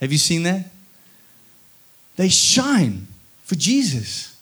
[0.00, 0.70] Have you seen that?
[2.16, 3.06] They shine
[3.42, 4.40] for Jesus.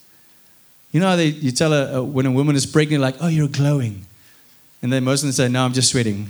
[0.91, 3.27] You know, how they, you tell a, a, when a woman is pregnant, like, oh,
[3.27, 4.05] you're glowing.
[4.81, 6.29] And then most of them say, no, I'm just sweating.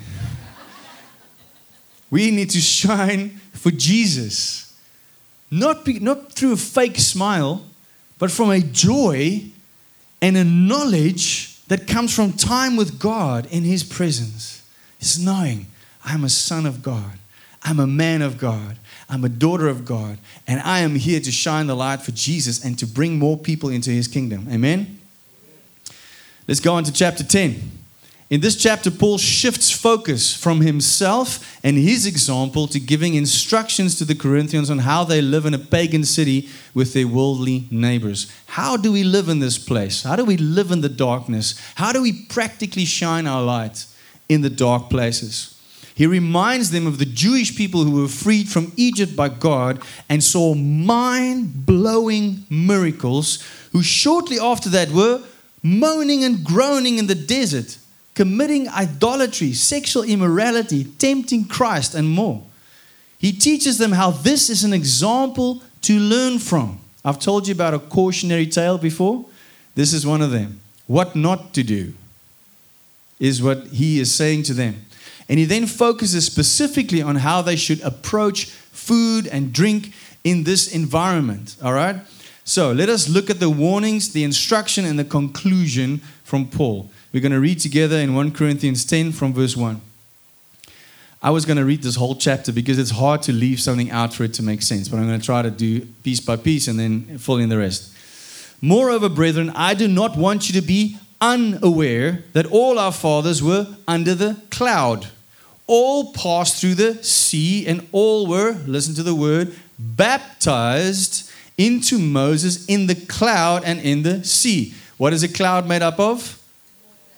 [2.10, 4.74] we need to shine for Jesus.
[5.52, 7.66] Not, be, not through a fake smile,
[8.18, 9.44] but from a joy
[10.22, 14.64] and a knowledge that comes from time with God in His presence.
[15.00, 15.68] It's knowing
[16.06, 17.20] I'm a son of God,
[17.64, 18.78] I'm a man of God,
[19.14, 22.66] I'm a daughter of God, and I am here to shine the light for Jesus
[22.66, 24.48] and to bring more people into His kingdom.
[24.52, 25.00] Amen?
[26.48, 27.62] Let's go on to chapter 10.
[28.32, 34.06] In this chapter, Paul shifts focus from himself and his example to giving instructions to
[34.06, 38.32] the Corinthians on how they live in a pagan city with their worldly neighbors.
[38.48, 40.02] How do we live in this place?
[40.02, 41.62] How do we live in the darkness?
[41.76, 43.86] How do we practically shine our light
[44.28, 45.53] in the dark places?
[45.96, 50.24] He reminds them of the Jewish people who were freed from Egypt by God and
[50.24, 55.22] saw mind blowing miracles, who shortly after that were
[55.62, 57.78] moaning and groaning in the desert
[58.16, 62.44] committing idolatry, sexual immorality, tempting Christ, and more.
[63.18, 66.80] He teaches them how this is an example to learn from.
[67.04, 69.26] I've told you about a cautionary tale before.
[69.76, 70.62] This is one of them.
[70.88, 71.94] What not to do
[73.20, 74.86] is what he is saying to them.
[75.30, 79.94] And he then focuses specifically on how they should approach food and drink
[80.24, 81.56] in this environment.
[81.64, 81.98] All right?
[82.44, 86.92] So let us look at the warnings, the instruction, and the conclusion from Paul.
[87.14, 89.80] We're going to read together in 1 Corinthians 10 from verse 1.
[91.22, 94.14] I was going to read this whole chapter because it's hard to leave something out
[94.14, 96.68] for it to make sense, but I'm going to try to do piece by piece
[96.68, 97.94] and then fill in the rest.
[98.62, 103.68] Moreover, brethren, I do not want you to be unaware that all our fathers were
[103.88, 105.08] under the cloud.
[105.66, 112.66] All passed through the sea, and all were, listen to the word, baptized into Moses
[112.66, 116.40] in the cloud and in the sea What is a cloud made up of?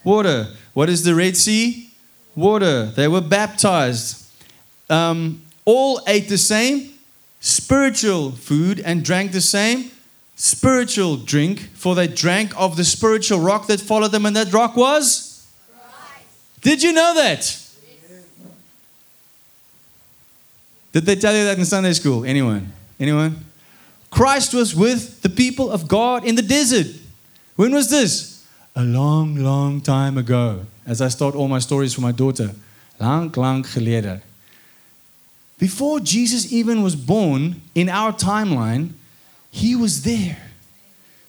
[0.03, 0.47] Water.
[0.73, 1.89] What is the Red Sea?
[2.35, 2.85] Water.
[2.85, 4.25] They were baptized.
[4.89, 6.91] Um, all ate the same
[7.39, 9.91] spiritual food and drank the same
[10.35, 14.75] spiritual drink, for they drank of the spiritual rock that followed them, and that rock
[14.75, 15.47] was?
[15.71, 16.61] Christ.
[16.61, 17.64] Did you know that?
[20.95, 22.23] Did they tell you that in Sunday school?
[22.23, 22.71] Anyone?
[22.97, 23.43] Anyone?
[24.09, 26.87] Christ was with the people of God in the desert.
[27.57, 28.47] When was this?
[28.77, 30.65] A long, long time ago.
[30.87, 32.51] As I start all my stories for my daughter.
[32.97, 34.21] Lang, lang geleden.
[35.59, 38.91] Before Jesus even was born in our timeline,
[39.51, 40.37] he was there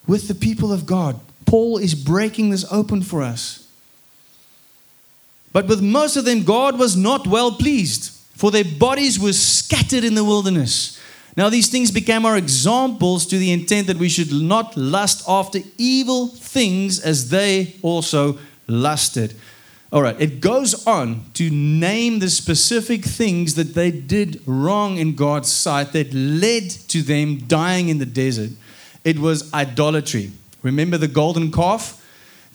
[0.07, 1.19] with the people of God.
[1.45, 3.67] Paul is breaking this open for us.
[5.53, 10.05] But with most of them, God was not well pleased for their bodies were scattered
[10.05, 11.01] in the wilderness.
[11.37, 15.59] Now, these things became our examples to the intent that we should not lust after
[15.77, 19.35] evil things as they also lusted.
[19.93, 25.15] All right, it goes on to name the specific things that they did wrong in
[25.15, 28.51] God's sight that led to them dying in the desert.
[29.05, 30.33] It was idolatry.
[30.63, 32.03] Remember the golden calf?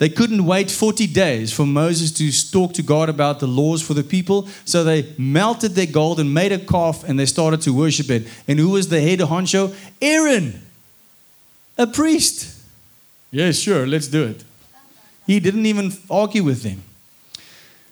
[0.02, 3.93] They couldn't wait 40 days for Moses to talk to God about the laws for
[3.93, 4.47] the people.
[4.66, 8.28] So they melted their gold and made a calf and they started to worship it.
[8.47, 9.76] And who was the head of honcho?
[10.02, 10.60] Aaron,
[11.78, 12.64] a priest.
[13.30, 14.43] Yes, sure, let's do it.
[15.28, 16.82] He didn't even argue with them.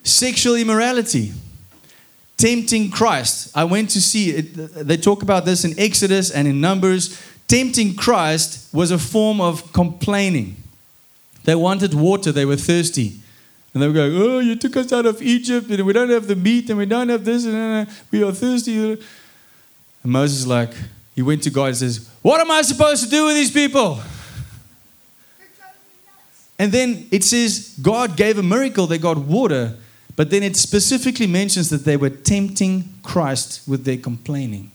[0.02, 1.32] Sexual immorality,
[2.36, 3.56] tempting Christ.
[3.56, 4.52] I went to see it.
[4.84, 7.22] They talk about this in Exodus and in Numbers.
[7.46, 10.56] Tempting Christ was a form of complaining.
[11.44, 13.20] They wanted water, they were thirsty.
[13.72, 16.26] And they were going, Oh, you took us out of Egypt, and we don't have
[16.26, 18.76] the meat, and we don't have this, and we are thirsty.
[18.76, 18.98] And
[20.04, 20.70] Moses, like,
[21.14, 24.00] he went to God and says, What am I supposed to do with these people?
[26.58, 29.76] And then it says God gave a miracle, they got water,
[30.14, 34.70] but then it specifically mentions that they were tempting Christ with their complaining.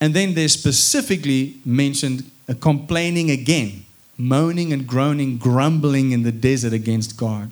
[0.00, 2.30] And then they specifically mentioned
[2.60, 3.84] complaining again
[4.22, 7.50] moaning and groaning, grumbling in the desert against God.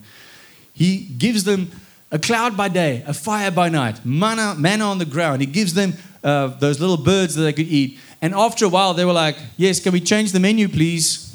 [0.72, 1.70] He gives them
[2.12, 5.40] a cloud by day, a fire by night, manna, manna on the ground.
[5.40, 7.98] He gives them uh, those little birds that they could eat.
[8.22, 11.26] And after a while, they were like, Yes, can we change the menu, please?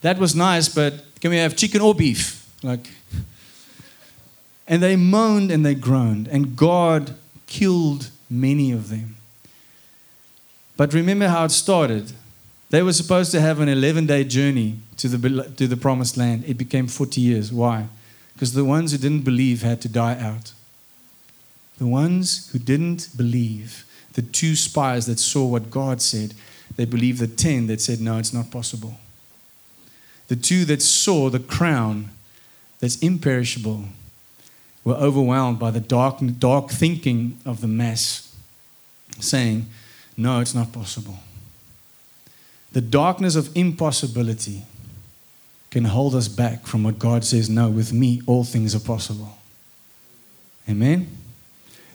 [0.00, 2.48] That was nice, but can we have chicken or beef?
[2.62, 2.88] Like,
[4.68, 7.14] and they moaned and they groaned, and God
[7.46, 9.16] killed many of them.
[10.76, 12.12] But remember how it started.
[12.70, 16.44] They were supposed to have an 11 day journey to the, to the promised land.
[16.46, 17.52] It became 40 years.
[17.52, 17.88] Why?
[18.34, 20.52] Because the ones who didn't believe had to die out.
[21.78, 26.34] The ones who didn't believe, the two spies that saw what God said,
[26.76, 28.94] they believed the 10 that said, no, it's not possible.
[30.28, 32.10] The two that saw the crown
[32.80, 33.84] that's imperishable
[34.84, 38.34] were overwhelmed by the dark, dark thinking of the mass,
[39.20, 39.66] saying,
[40.16, 41.18] no, it's not possible.
[42.72, 44.62] The darkness of impossibility
[45.70, 49.36] can hold us back from what God says, no, with me, all things are possible.
[50.68, 51.08] Amen.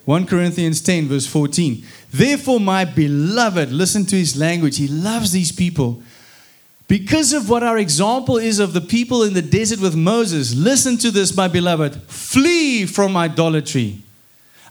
[0.05, 1.83] 1 Corinthians 10, verse 14.
[2.11, 4.77] Therefore, my beloved, listen to his language.
[4.77, 6.03] He loves these people.
[6.87, 10.97] Because of what our example is of the people in the desert with Moses, listen
[10.97, 11.95] to this, my beloved.
[12.03, 14.02] Flee from idolatry.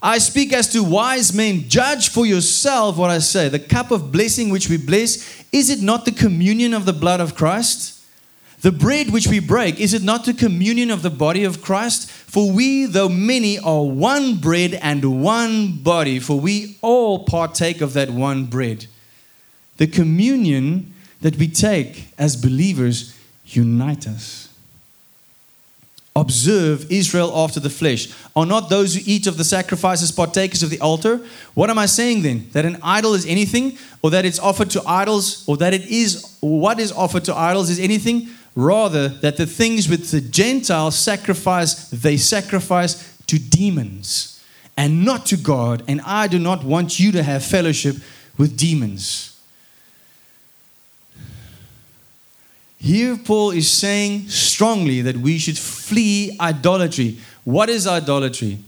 [0.03, 1.69] I speak as to wise men.
[1.69, 3.49] Judge for yourself what I say.
[3.49, 7.21] The cup of blessing which we bless, is it not the communion of the blood
[7.21, 8.01] of Christ?
[8.63, 12.11] The bread which we break, is it not the communion of the body of Christ?
[12.11, 17.93] For we, though many, are one bread and one body, for we all partake of
[17.95, 18.87] that one bread.
[19.79, 24.42] The communion that we take as believers unite us.
[26.15, 28.13] Observe Israel after the flesh.
[28.37, 31.21] Are not those who eat of the sacrifices partakers of the altar?
[31.55, 32.51] What am I saying then?
[32.53, 36.37] That an idol is anything, or that it's offered to idols, or that it is
[36.41, 38.29] what is offered to idols is anything?
[38.55, 44.45] Rather, that the things which the Gentiles sacrifice, they sacrifice to demons
[44.77, 45.83] and not to God.
[45.89, 47.97] And I do not want you to have fellowship
[48.37, 49.32] with demons.
[52.83, 57.19] Here, Paul is saying strongly that we should flee idolatry.
[57.45, 58.59] What is idolatry?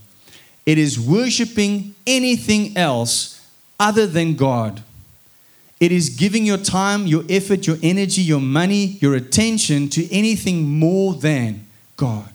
[0.64, 3.44] It is worshiping anything else
[3.80, 4.84] other than God.
[5.80, 10.62] It is giving your time, your effort, your energy, your money, your attention to anything
[10.62, 12.32] more than God.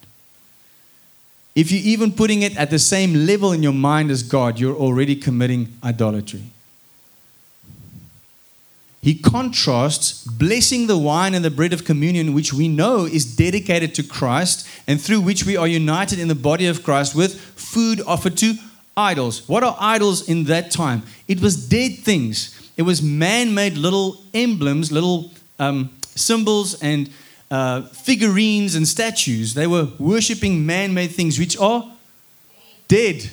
[1.55, 4.75] If you're even putting it at the same level in your mind as God, you're
[4.75, 6.43] already committing idolatry.
[9.01, 13.95] He contrasts blessing the wine and the bread of communion, which we know is dedicated
[13.95, 18.01] to Christ and through which we are united in the body of Christ with food
[18.05, 18.55] offered to
[18.97, 19.47] idols.
[19.47, 21.03] What are idols in that time?
[21.27, 27.09] It was dead things, it was man made little emblems, little um, symbols, and
[27.49, 29.53] uh, figurines and statues.
[29.53, 31.89] They were worshiping man made things which are
[32.87, 33.29] dead.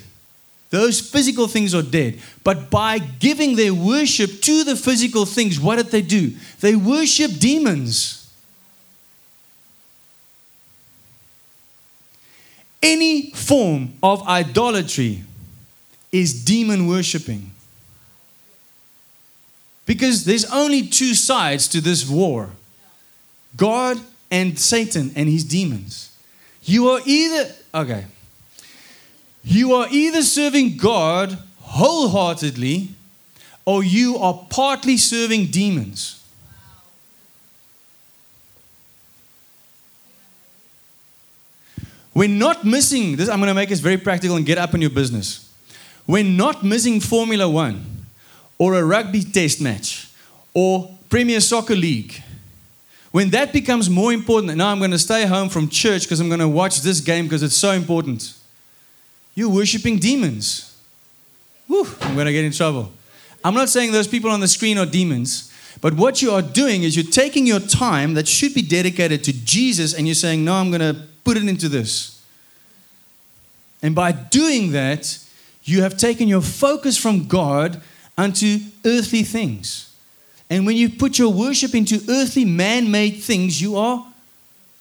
[0.71, 2.21] Those physical things are dead.
[2.43, 6.33] But by giving their worship to the physical things, what did they do?
[6.61, 8.23] They worship demons.
[12.83, 15.23] Any form of idolatry
[16.13, 17.53] is demon worshiping.
[19.87, 22.51] Because there's only two sides to this war
[23.57, 24.01] God
[24.31, 26.13] and Satan and his demons.
[26.63, 28.05] You are either, okay,
[29.47, 32.89] you are either serving God wholeheartedly
[33.65, 36.21] or you are partly serving demons.
[42.13, 43.29] We're not missing this.
[43.29, 45.49] I'm going to make this very practical and get up in your business.
[46.09, 47.85] We're not missing Formula One
[48.59, 50.09] or a rugby test match
[50.55, 52.21] or Premier Soccer League.
[53.13, 56.29] When that becomes more important, now I'm going to stay home from church because I'm
[56.29, 58.33] going to watch this game because it's so important.
[59.37, 60.77] You're worshiping demons.
[61.69, 62.91] Whew, I'm going to get in trouble.
[63.45, 66.83] I'm not saying those people on the screen are demons, but what you are doing
[66.83, 70.55] is you're taking your time that should be dedicated to Jesus and you're saying, No,
[70.55, 72.25] I'm going to put it into this.
[73.83, 75.19] And by doing that,
[75.65, 77.83] you have taken your focus from God
[78.17, 79.95] unto earthly things.
[80.49, 84.07] And when you put your worship into earthly man made things, you are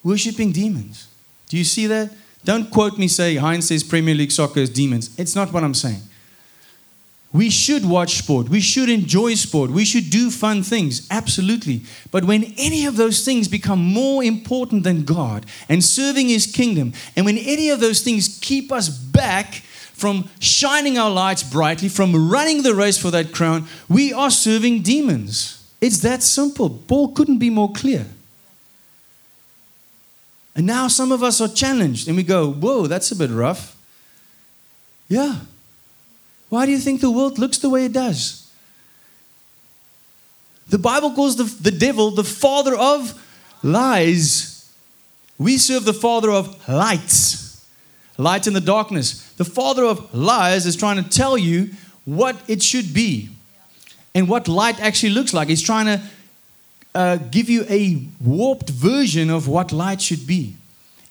[0.04, 1.08] worshiping demons.
[1.50, 2.12] Do you see that?
[2.46, 5.10] Don't quote me, say, Heinz says Premier League soccer is demons.
[5.18, 6.02] It's not what I'm saying.
[7.34, 8.48] We should watch sport.
[8.48, 9.70] We should enjoy sport.
[9.70, 11.06] We should do fun things.
[11.12, 11.82] Absolutely.
[12.10, 16.94] But when any of those things become more important than God and serving His kingdom,
[17.18, 19.56] and when any of those things keep us back
[19.96, 24.84] from shining our lights brightly, from running the race for that crown, we are serving
[24.84, 25.68] demons.
[25.82, 26.70] It's that simple.
[26.70, 28.06] Paul couldn't be more clear.
[30.56, 33.76] And now some of us are challenged and we go, whoa, that's a bit rough.
[35.10, 35.40] Yeah.
[36.50, 38.50] Why do you think the world looks the way it does?
[40.70, 43.22] The Bible calls the, the devil the father of
[43.62, 44.74] lies.
[45.38, 47.68] We serve the father of lights,
[48.18, 49.34] light in the darkness.
[49.34, 51.72] The father of lies is trying to tell you
[52.06, 53.30] what it should be
[54.14, 55.50] and what light actually looks like.
[55.50, 56.02] He's trying to
[56.96, 60.56] uh, give you a warped version of what light should be.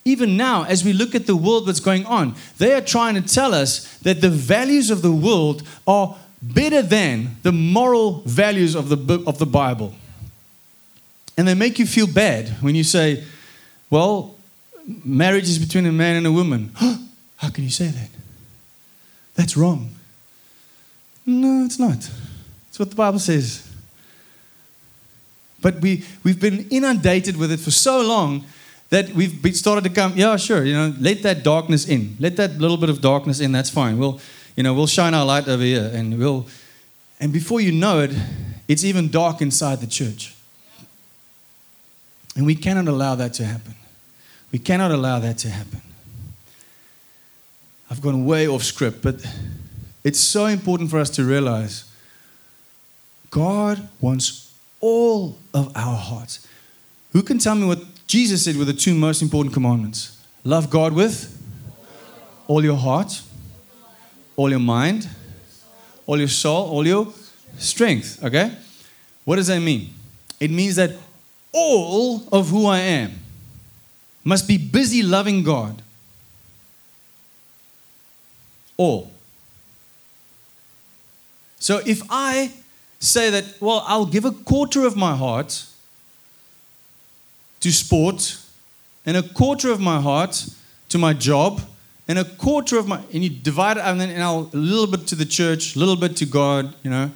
[0.03, 3.21] Even now, as we look at the world that's going on, they are trying to
[3.21, 8.89] tell us that the values of the world are better than the moral values of
[8.89, 9.93] the, of the Bible.
[11.37, 13.23] And they make you feel bad when you say,
[13.89, 14.35] well,
[15.03, 16.71] marriage is between a man and a woman.
[17.37, 18.09] How can you say that?
[19.35, 19.89] That's wrong.
[21.25, 22.09] No, it's not.
[22.69, 23.74] It's what the Bible says.
[25.65, 28.45] But we, we've been inundated with it for so long
[28.91, 32.15] that we've started to come, yeah, sure, you know, let that darkness in.
[32.19, 33.97] Let that little bit of darkness in, that's fine.
[33.97, 34.19] We'll,
[34.55, 36.45] you know, we'll shine our light over here and we'll,
[37.19, 38.11] and before you know it,
[38.67, 40.35] it's even dark inside the church.
[42.35, 43.73] And we cannot allow that to happen.
[44.51, 45.81] We cannot allow that to happen.
[47.89, 49.15] I've gone way off script, but
[50.03, 51.85] it's so important for us to realize
[53.31, 54.44] God wants
[54.85, 56.47] all of our hearts.
[57.11, 60.23] Who can tell me what Jesus said were the two most important commandments?
[60.43, 61.31] Love God with
[62.47, 63.23] all your heart,
[64.35, 65.09] all your mind,
[66.05, 67.11] all your soul, all your
[67.57, 68.23] strength.
[68.23, 68.55] Okay?
[69.23, 69.91] What does that mean?
[70.39, 70.91] It means that
[71.51, 73.13] all of who I am
[74.23, 75.81] must be busy loving God.
[78.77, 79.11] All.
[81.57, 82.51] So if I
[83.05, 85.65] say that, well, I'll give a quarter of my heart
[87.61, 88.37] to sport,
[89.05, 90.47] and a quarter of my heart
[90.89, 91.61] to my job,
[92.07, 94.87] and a quarter of my, and you divide it, and then and I'll, a little
[94.87, 97.11] bit to the church, a little bit to God, you know.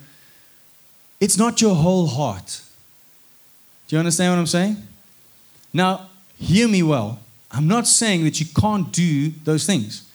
[1.19, 2.61] It's not your whole heart.
[3.87, 4.77] Do you understand what I'm saying?
[5.73, 7.19] Now, hear me well.
[7.51, 10.09] I'm not saying that you can't do those things.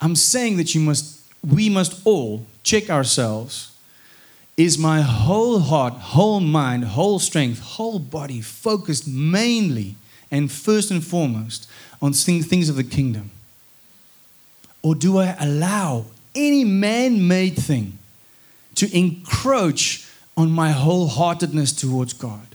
[0.00, 3.73] I'm saying that you must, we must all check ourselves
[4.56, 9.96] is my whole heart, whole mind, whole strength, whole body focused mainly
[10.30, 11.68] and first and foremost
[12.00, 13.30] on things of the kingdom?
[14.82, 17.98] Or do I allow any man made thing
[18.76, 22.46] to encroach on my wholeheartedness towards God.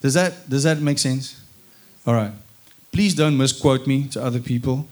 [0.00, 1.40] Does that, does that make sense?
[2.06, 2.32] All right.
[2.92, 4.86] Please don't misquote me to other people.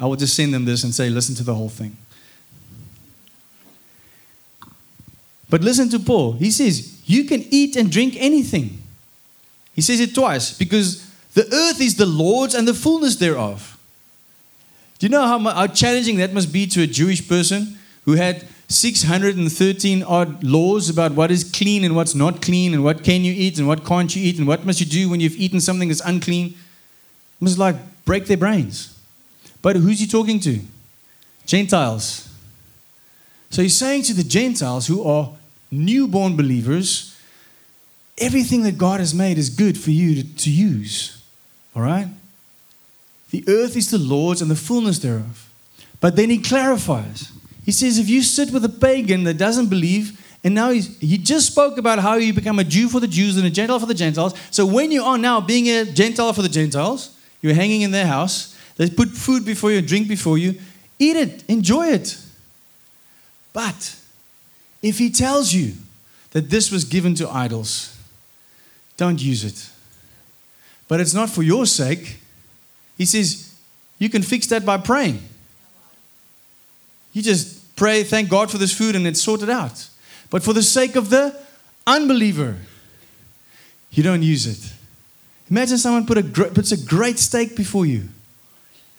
[0.00, 1.96] I will just send them this and say, listen to the whole thing.
[5.50, 6.32] But listen to Paul.
[6.32, 8.82] He says, You can eat and drink anything.
[9.74, 13.78] He says it twice because the earth is the Lord's and the fullness thereof.
[14.98, 18.44] Do you know how, how challenging that must be to a Jewish person who had
[18.68, 23.32] 613 odd laws about what is clean and what's not clean and what can you
[23.32, 25.88] eat and what can't you eat and what must you do when you've eaten something
[25.88, 26.48] that's unclean?
[26.48, 26.56] It
[27.40, 28.98] must like break their brains.
[29.62, 30.60] But who's he talking to?
[31.46, 32.27] Gentiles.
[33.50, 35.32] So he's saying to the Gentiles who are
[35.70, 37.16] newborn believers,
[38.18, 41.22] everything that God has made is good for you to, to use.
[41.74, 42.08] All right?
[43.30, 45.50] The earth is the Lord's and the fullness thereof.
[46.00, 47.30] But then he clarifies.
[47.64, 51.46] He says, if you sit with a pagan that doesn't believe, and now he just
[51.46, 53.94] spoke about how you become a Jew for the Jews and a Gentile for the
[53.94, 54.34] Gentiles.
[54.50, 58.06] So when you are now being a Gentile for the Gentiles, you're hanging in their
[58.06, 60.54] house, they put food before you, drink before you,
[60.98, 62.16] eat it, enjoy it.
[63.58, 63.96] But
[64.82, 65.72] if he tells you
[66.30, 67.98] that this was given to idols,
[68.96, 69.68] don't use it.
[70.86, 72.20] But it's not for your sake.
[72.96, 73.52] He says,
[73.98, 75.24] you can fix that by praying.
[77.12, 79.88] You just pray, thank God for this food, and it's sorted out.
[80.30, 81.34] But for the sake of the
[81.84, 82.58] unbeliever,
[83.90, 84.72] you don't use it.
[85.50, 88.04] Imagine someone put a, puts a great steak before you.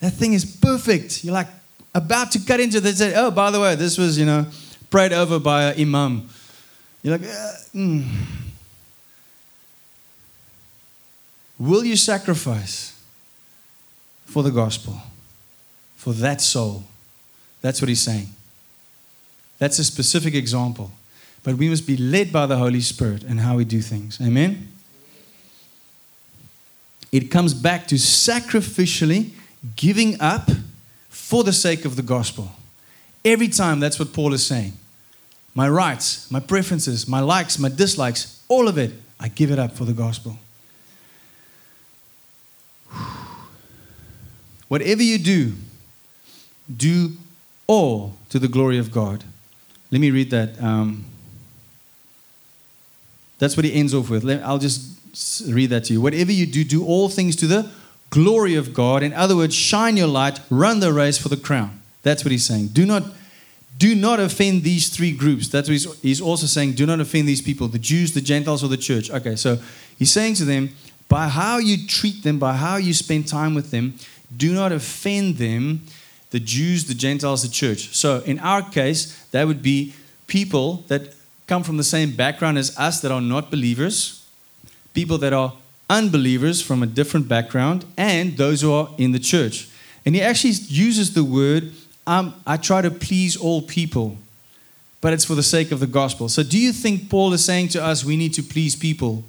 [0.00, 1.24] That thing is perfect.
[1.24, 1.48] You're like
[1.94, 2.80] about to cut into it.
[2.80, 4.46] They say, oh, by the way, this was, you know,
[4.90, 6.28] prayed over by an imam.
[7.02, 8.06] You're like, uh, mm.
[11.58, 12.98] will you sacrifice
[14.26, 15.00] for the gospel,
[15.96, 16.84] for that soul?
[17.62, 18.28] That's what he's saying.
[19.58, 20.90] That's a specific example.
[21.42, 24.20] But we must be led by the Holy Spirit and how we do things.
[24.20, 24.68] Amen?
[27.12, 29.30] It comes back to sacrificially
[29.76, 30.50] giving up
[31.30, 32.50] for the sake of the gospel.
[33.24, 34.72] Every time, that's what Paul is saying.
[35.54, 39.70] My rights, my preferences, my likes, my dislikes, all of it, I give it up
[39.70, 40.36] for the gospel.
[44.66, 45.52] Whatever you do,
[46.76, 47.12] do
[47.68, 49.22] all to the glory of God.
[49.92, 50.60] Let me read that.
[50.60, 51.04] Um,
[53.38, 54.28] that's what he ends off with.
[54.42, 56.00] I'll just read that to you.
[56.00, 57.70] Whatever you do, do all things to the
[58.10, 59.02] glory of God.
[59.02, 61.80] In other words, shine your light, run the race for the crown.
[62.02, 62.68] That's what he's saying.
[62.68, 63.04] Do not
[63.78, 65.48] do not offend these three groups.
[65.48, 66.72] That's what he's, he's also saying.
[66.72, 69.10] Do not offend these people the Jews, the Gentiles, or the church.
[69.10, 69.58] Okay, so
[69.98, 70.76] he's saying to them,
[71.08, 73.94] by how you treat them, by how you spend time with them,
[74.36, 75.80] do not offend them,
[76.30, 77.94] the Jews, the Gentiles, the church.
[77.96, 79.94] So in our case, that would be
[80.26, 81.14] people that
[81.46, 84.24] come from the same background as us that are not believers,
[84.94, 85.54] people that are
[85.90, 89.68] unbelievers from a different background, and those who are in the church.
[90.06, 91.72] And he actually uses the word
[92.06, 94.16] um, I try to please all people,
[95.00, 96.28] but it's for the sake of the gospel.
[96.28, 99.22] So, do you think Paul is saying to us we need to please people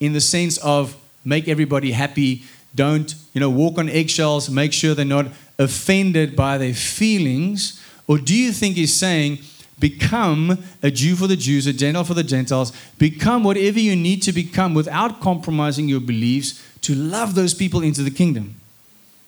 [0.00, 2.44] in the sense of make everybody happy?
[2.74, 5.26] Don't, you know, walk on eggshells, make sure they're not
[5.58, 7.80] offended by their feelings?
[8.06, 9.38] Or do you think he's saying,
[9.78, 14.22] become a Jew for the Jews, a Gentile for the Gentiles, become whatever you need
[14.22, 18.60] to become without compromising your beliefs to love those people into the kingdom?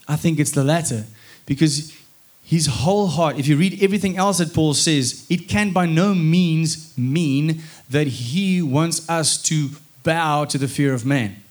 [0.09, 1.05] I think it's the latter
[1.47, 1.97] because
[2.45, 6.15] his whole heart, if you read everything else that Paul says, it can by no
[6.15, 9.71] means mean that he wants us to
[10.05, 11.43] bow to the fear of man,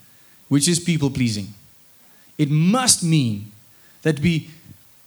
[0.48, 1.48] which is people pleasing.
[2.38, 3.52] It must mean
[4.02, 4.50] that we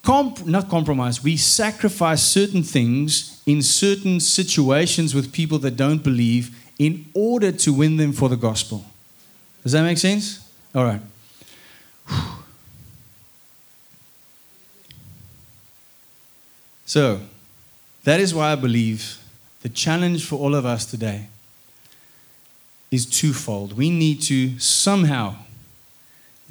[0.03, 6.55] comp- not compromise, we sacrifice certain things in certain situations with people that don't believe
[6.77, 8.85] in order to win them for the gospel.
[9.63, 10.49] Does that make sense?
[10.73, 11.01] All right.
[16.85, 17.21] So,
[18.03, 19.19] that is why I believe
[19.61, 21.27] the challenge for all of us today
[22.89, 23.77] is twofold.
[23.77, 25.35] We need to somehow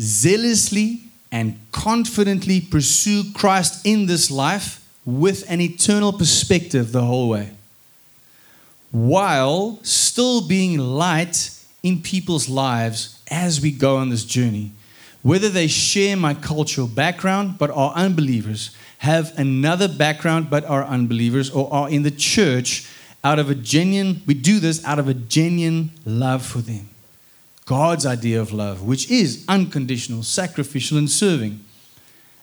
[0.00, 7.50] zealously and confidently pursue Christ in this life with an eternal perspective the whole way,
[8.90, 11.50] while still being light
[11.82, 14.72] in people's lives as we go on this journey.
[15.22, 21.50] Whether they share my cultural background but are unbelievers, have another background but are unbelievers
[21.50, 22.88] or are in the church
[23.24, 26.88] out of a genuine, we do this out of a genuine love for them.
[27.68, 31.60] God's idea of love, which is unconditional, sacrificial, and serving.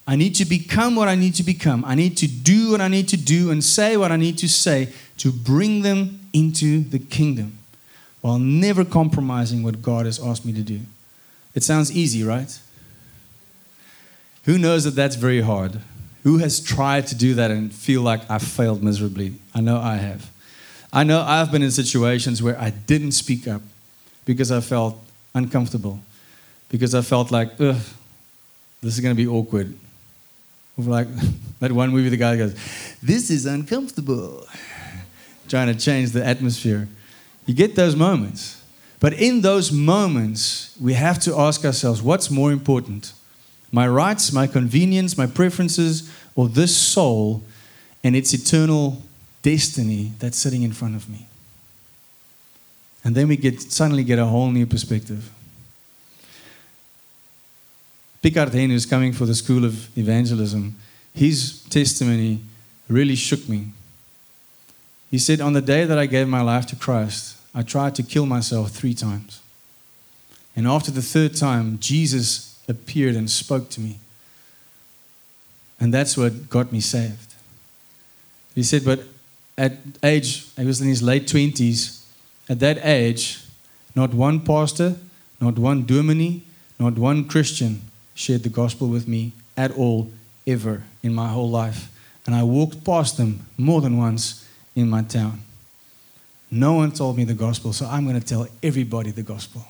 [0.06, 1.84] I need to become what I need to become.
[1.84, 4.48] I need to do what I need to do and say what I need to
[4.48, 7.58] say to bring them into the kingdom
[8.22, 10.82] while never compromising what God has asked me to do.
[11.56, 12.60] It sounds easy, right?
[14.44, 15.80] Who knows that that's very hard?
[16.22, 19.34] Who has tried to do that and feel like I failed miserably?
[19.56, 20.30] I know I have.
[20.94, 23.64] I know I've been in situations where I didn't speak up
[24.24, 25.02] because I felt
[25.36, 26.00] uncomfortable,
[26.70, 27.78] because I felt like, this
[28.82, 29.78] is going to be awkward.
[30.78, 31.08] Like
[31.60, 32.56] that one movie, the guy goes,
[33.02, 34.46] This is uncomfortable.
[35.48, 36.88] Trying to change the atmosphere.
[37.46, 38.64] You get those moments.
[39.00, 43.14] But in those moments, we have to ask ourselves what's more important?
[43.72, 47.44] My rights, my convenience, my preferences, or this soul
[48.04, 49.02] and its eternal
[49.42, 51.28] destiny that's sitting in front of me?
[53.06, 55.32] And then we get suddenly get a whole new perspective.
[58.22, 60.76] Picard Hain, who's coming for the School of Evangelism,
[61.14, 62.40] his testimony
[62.90, 63.68] really shook me.
[65.12, 68.04] He said, On the day that I gave my life to Christ, I tried to
[68.04, 69.42] kill myself three times.
[70.56, 74.00] And after the third time, Jesus appeared and spoke to me.
[75.80, 77.36] And that's what got me saved.
[78.56, 79.02] He said, But
[79.58, 81.95] at age, he was in his late 20s,
[82.48, 83.44] at that age,
[83.96, 84.96] not one pastor,
[85.40, 86.44] not one dominee,
[86.80, 87.82] not one Christian
[88.14, 90.12] shared the gospel with me at all,
[90.46, 91.92] ever in my whole life.
[92.26, 95.42] And I walked past them more than once in my town.
[96.52, 99.66] No one told me the gospel, so I'm going to tell everybody the gospel.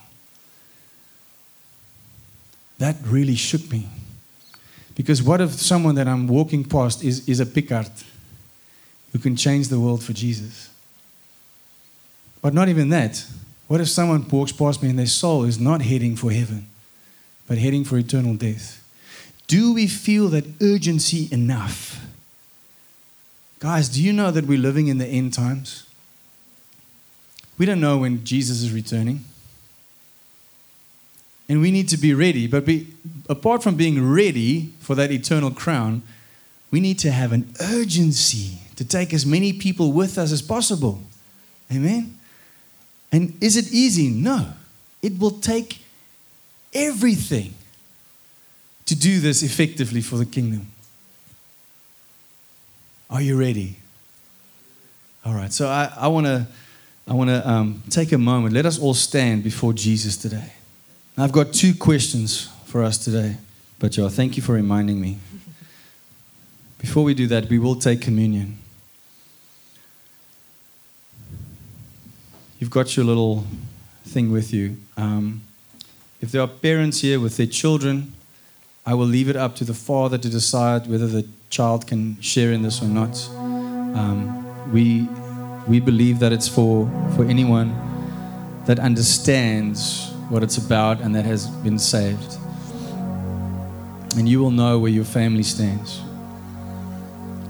[2.77, 3.87] That really shook me.
[4.95, 7.89] Because what if someone that I'm walking past is, is a Picard
[9.11, 10.69] who can change the world for Jesus?
[12.45, 13.25] But not even that.
[13.67, 16.67] What if someone walks past me and their soul is not heading for heaven?
[17.47, 18.83] but heading for eternal death.
[19.47, 22.03] Do we feel that urgency enough?
[23.59, 25.87] Guys, do you know that we're living in the end times?
[27.57, 29.23] We don't know when Jesus is returning.
[31.47, 32.47] And we need to be ready.
[32.47, 32.87] But be,
[33.29, 36.01] apart from being ready for that eternal crown,
[36.71, 41.01] we need to have an urgency to take as many people with us as possible.
[41.71, 42.14] Amen?
[43.11, 44.09] And is it easy?
[44.09, 44.47] No.
[45.01, 45.79] It will take
[46.73, 47.53] everything
[48.85, 50.67] to do this effectively for the kingdom.
[53.09, 53.77] Are you ready?
[55.25, 56.45] All right, so I, want to
[57.07, 58.53] I wanna, um, take a moment.
[58.53, 60.53] Let us all stand before Jesus today.
[61.17, 63.37] I've got two questions for us today,
[63.79, 65.17] but Joe, thank you for reminding me.
[66.77, 68.57] Before we do that, we will take communion.
[72.57, 73.45] You've got your little
[74.05, 74.77] thing with you.
[74.95, 75.41] Um,
[76.21, 78.13] if there are parents here with their children,
[78.85, 82.53] I will leave it up to the father to decide whether the child can share
[82.53, 83.27] in this or not.
[83.97, 85.09] Um, we,
[85.67, 87.75] we believe that it's for, for anyone
[88.65, 92.37] that understands what it's about and that has been saved.
[94.17, 95.99] And you will know where your family stands.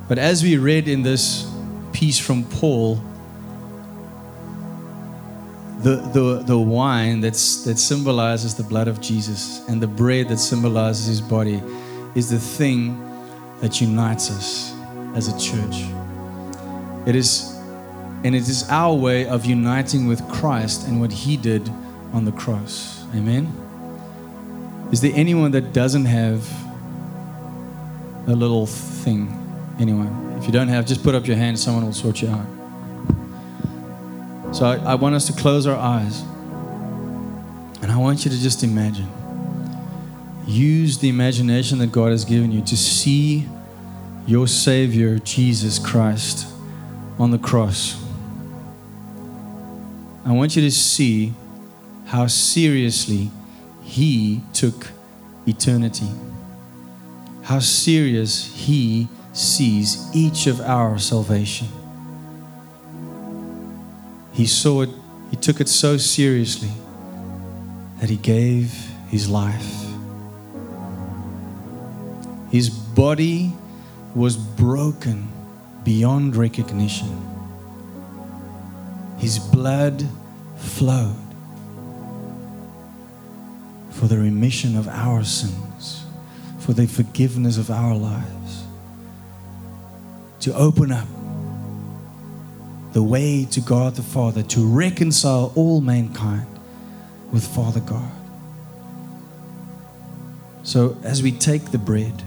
[0.08, 1.48] But as we read in this
[1.94, 3.02] piece from Paul,
[5.80, 10.38] the, the, the wine that's, that symbolizes the blood of Jesus and the bread that
[10.38, 11.62] symbolizes his body
[12.16, 13.02] is the thing
[13.62, 14.74] that unites us
[15.16, 15.86] as a church.
[17.08, 17.54] It is,
[18.24, 21.70] and it is our way of uniting with Christ and what he did
[22.14, 23.06] on the cross.
[23.14, 23.52] Amen.
[24.92, 26.48] Is there anyone that doesn't have
[28.28, 29.42] a little thing?
[29.80, 30.38] Anyone?
[30.40, 32.55] If you don't have, just put up your hand, someone will sort you out.
[34.56, 36.22] So I, I want us to close our eyes.
[37.82, 39.10] And I want you to just imagine.
[40.48, 43.50] Use the imagination that God has given you to see
[44.26, 46.48] your Savior, Jesus Christ,
[47.20, 48.02] on the cross.
[50.24, 51.34] I want you to see
[52.06, 53.32] how seriously
[53.84, 54.88] He took
[55.46, 56.08] eternity,
[57.44, 61.68] how serious He sees each of our salvation.
[64.36, 64.90] He saw it,
[65.32, 66.72] he took it so seriously
[68.00, 68.74] that he gave
[69.08, 69.86] his life.
[72.52, 73.54] His body
[74.14, 75.30] was broken
[75.86, 77.10] beyond recognition.
[79.20, 80.06] His blood
[80.58, 81.16] flowed
[83.92, 86.06] for the remission of our sins,
[86.60, 88.66] for the forgiveness of our lives,
[90.42, 91.08] to open up
[92.96, 96.48] the way to God the Father, to reconcile all mankind
[97.30, 98.10] with Father God.
[100.64, 102.24] So, as we take the bread,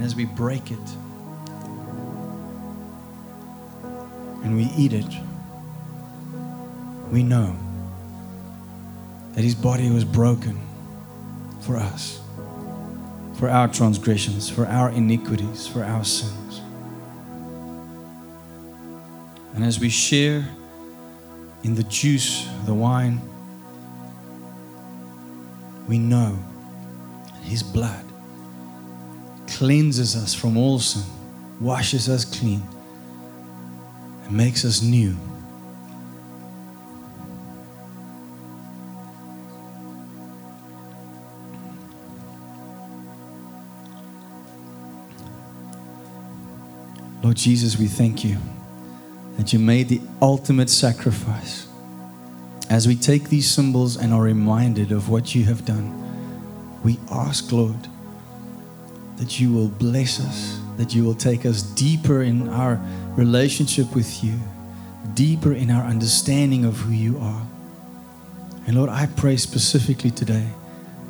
[0.00, 0.78] And as we break it
[4.42, 5.14] and we eat it,
[7.12, 7.54] we know
[9.34, 10.58] that his body was broken
[11.60, 12.18] for us,
[13.34, 16.39] for our transgressions, for our iniquities, for our sins.
[19.54, 20.48] And as we share
[21.62, 23.20] in the juice, the wine,
[25.88, 26.38] we know
[27.42, 28.04] his blood
[29.48, 31.02] cleanses us from all sin,
[31.60, 32.62] washes us clean,
[34.24, 35.16] and makes us new.
[47.22, 48.38] Lord Jesus, we thank you
[49.40, 51.66] that you made the ultimate sacrifice.
[52.68, 57.50] As we take these symbols and are reminded of what you have done, we ask,
[57.50, 57.88] Lord,
[59.16, 62.78] that you will bless us, that you will take us deeper in our
[63.16, 64.38] relationship with you,
[65.14, 67.46] deeper in our understanding of who you are.
[68.66, 70.48] And Lord, I pray specifically today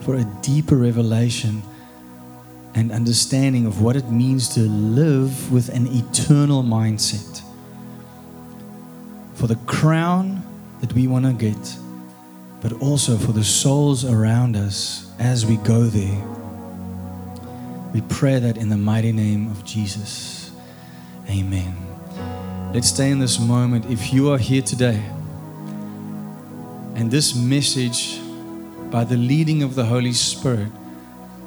[0.03, 1.65] for a deeper revelation
[2.77, 7.43] and understanding of what it means to live with an eternal mindset.
[9.41, 10.43] For the crown
[10.83, 11.77] that we want to get,
[12.61, 16.23] but also for the souls around us as we go there.
[17.95, 20.51] We pray that in the mighty name of Jesus.
[21.31, 21.75] Amen.
[22.75, 23.87] Let's stay in this moment.
[23.87, 25.03] If you are here today
[26.95, 28.21] and this message,
[28.91, 30.71] by the leading of the Holy Spirit,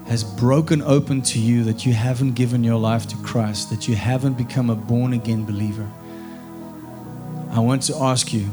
[0.08, 3.96] has broken open to you that you haven't given your life to Christ, that you
[3.96, 5.88] haven't become a born again believer,
[7.54, 8.50] I want to ask you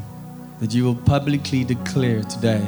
[0.61, 2.63] that you will publicly declare today,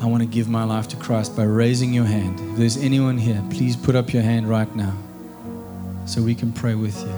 [0.00, 2.40] I want to give my life to Christ by raising your hand.
[2.52, 4.96] If there's anyone here, please put up your hand right now
[6.06, 7.10] so we can pray with you.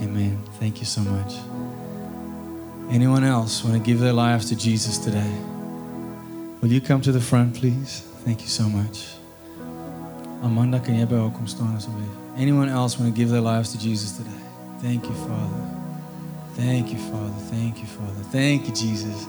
[0.00, 0.42] Amen.
[0.58, 1.34] Thank you so much.
[2.90, 5.32] Anyone else want to give their lives to Jesus today?
[6.62, 8.08] Will you come to the front, please?
[8.24, 9.08] Thank you so much.
[10.42, 12.38] Amanda, asseblief?
[12.38, 14.30] Anyone else want to give their lives to Jesus today?
[14.80, 15.75] Thank you, Father.
[16.56, 17.34] Thank you, Father.
[17.50, 18.22] Thank you, Father.
[18.32, 19.26] Thank you, Jesus.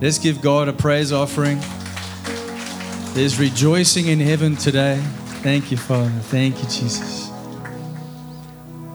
[0.00, 1.60] Let's give God a praise offering.
[3.14, 5.00] There's rejoicing in heaven today.
[5.44, 6.10] Thank you, Father.
[6.10, 7.30] Thank you, Jesus.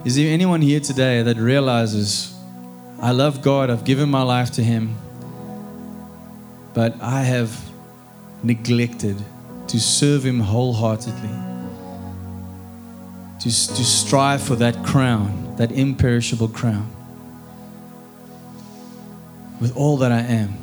[0.04, 2.36] Is there anyone here today that realizes,
[3.02, 4.98] I love God, I've given my life to Him,
[6.74, 7.58] but I have
[8.44, 9.16] neglected
[9.70, 11.30] to serve Him wholeheartedly,
[13.40, 13.50] to, to
[13.86, 16.92] strive for that crown, that imperishable crown,
[19.60, 20.53] with all that I am?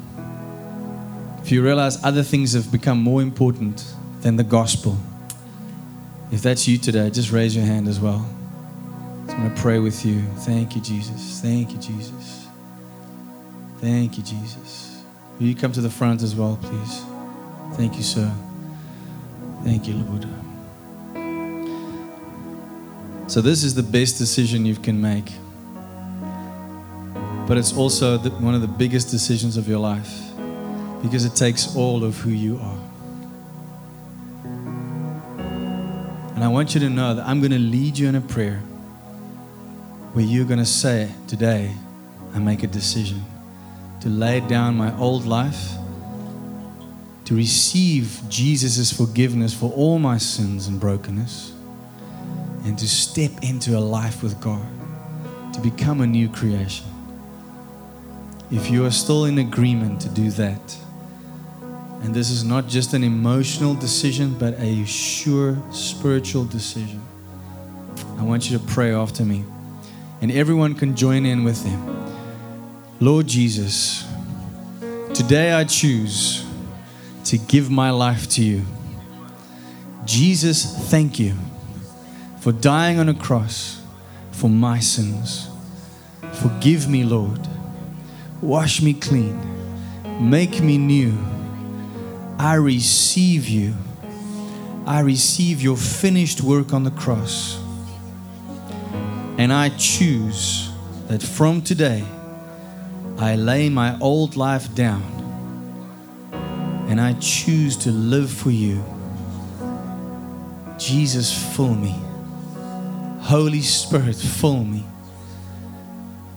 [1.42, 3.84] If you realize other things have become more important
[4.20, 4.98] than the gospel,
[6.32, 8.28] if that's you today, just raise your hand as well.
[9.28, 10.22] I'm going to pray with you.
[10.38, 11.40] Thank you, Jesus.
[11.40, 12.48] Thank you, Jesus.
[13.78, 15.04] Thank you, Jesus.
[15.38, 17.04] Will you come to the front as well, please?
[17.76, 18.32] Thank you, sir.
[19.62, 20.26] Thank you, Lord.
[23.28, 25.30] So, this is the best decision you can make.
[27.46, 30.12] But it's also the, one of the biggest decisions of your life
[31.02, 32.78] because it takes all of who you are.
[36.34, 38.58] And I want you to know that I'm going to lead you in a prayer
[40.12, 41.72] where you're going to say, Today,
[42.34, 43.24] I make a decision
[44.00, 45.72] to lay down my old life,
[47.26, 51.52] to receive Jesus' forgiveness for all my sins and brokenness,
[52.64, 54.66] and to step into a life with God,
[55.54, 56.86] to become a new creation.
[58.50, 60.76] If you are still in agreement to do that,
[62.02, 67.02] and this is not just an emotional decision, but a sure spiritual decision,
[68.18, 69.44] I want you to pray after me
[70.20, 71.80] and everyone can join in with him.
[73.00, 74.06] Lord Jesus,
[75.12, 76.44] today I choose
[77.24, 78.62] to give my life to you.
[80.04, 81.34] Jesus, thank you
[82.40, 83.82] for dying on a cross
[84.30, 85.48] for my sins.
[86.34, 87.46] Forgive me, Lord.
[88.46, 89.36] Wash me clean.
[90.20, 91.18] Make me new.
[92.38, 93.74] I receive you.
[94.86, 97.58] I receive your finished work on the cross.
[99.36, 100.70] And I choose
[101.08, 102.04] that from today,
[103.18, 105.02] I lay my old life down
[106.88, 108.80] and I choose to live for you.
[110.78, 111.96] Jesus, fill me.
[113.22, 114.84] Holy Spirit, fill me.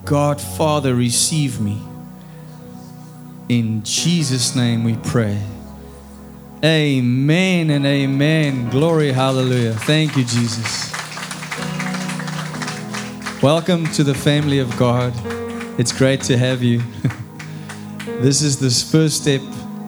[0.06, 1.84] God, Father, receive me.
[3.50, 5.42] In Jesus' name we pray.
[6.64, 8.70] Amen and amen.
[8.70, 9.74] Glory, hallelujah.
[9.74, 10.94] Thank you, Jesus.
[13.42, 15.14] Welcome to the family of God.
[15.80, 16.84] It's great to have you.
[18.22, 19.42] this is this first step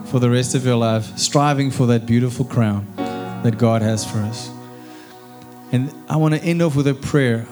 [0.05, 2.91] for the rest of your life, striving for that beautiful crown
[3.43, 4.49] that God has for us.
[5.72, 7.45] And I want to end off with a prayer.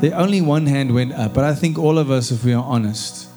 [0.00, 2.64] The only one hand went up, but I think all of us, if we are
[2.64, 3.29] honest,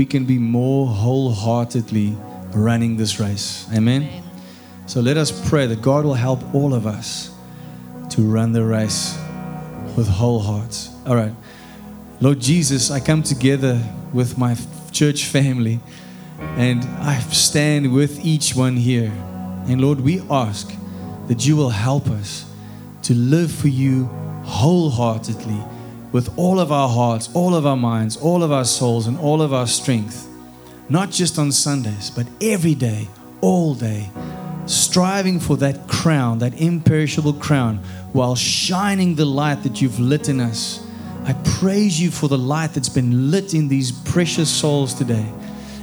[0.00, 2.16] we can be more wholeheartedly
[2.54, 3.66] running this race.
[3.70, 4.04] Amen.
[4.04, 4.22] Amen.
[4.86, 7.30] So let us pray that God will help all of us
[8.08, 9.14] to run the race
[9.98, 10.88] with whole hearts.
[11.04, 11.34] All right.
[12.18, 13.78] Lord Jesus, I come together
[14.10, 14.56] with my
[14.90, 15.80] church family
[16.56, 19.12] and I stand with each one here.
[19.68, 20.72] And Lord, we ask
[21.28, 22.50] that you will help us
[23.02, 24.06] to live for you
[24.44, 25.62] wholeheartedly
[26.12, 29.42] with all of our hearts, all of our minds, all of our souls, and all
[29.42, 30.28] of our strength.
[30.88, 33.08] Not just on Sundays, but every day,
[33.40, 34.10] all day
[34.70, 37.78] striving for that crown, that imperishable crown,
[38.12, 40.86] while shining the light that you've lit in us.
[41.24, 45.26] I praise you for the light that's been lit in these precious souls today.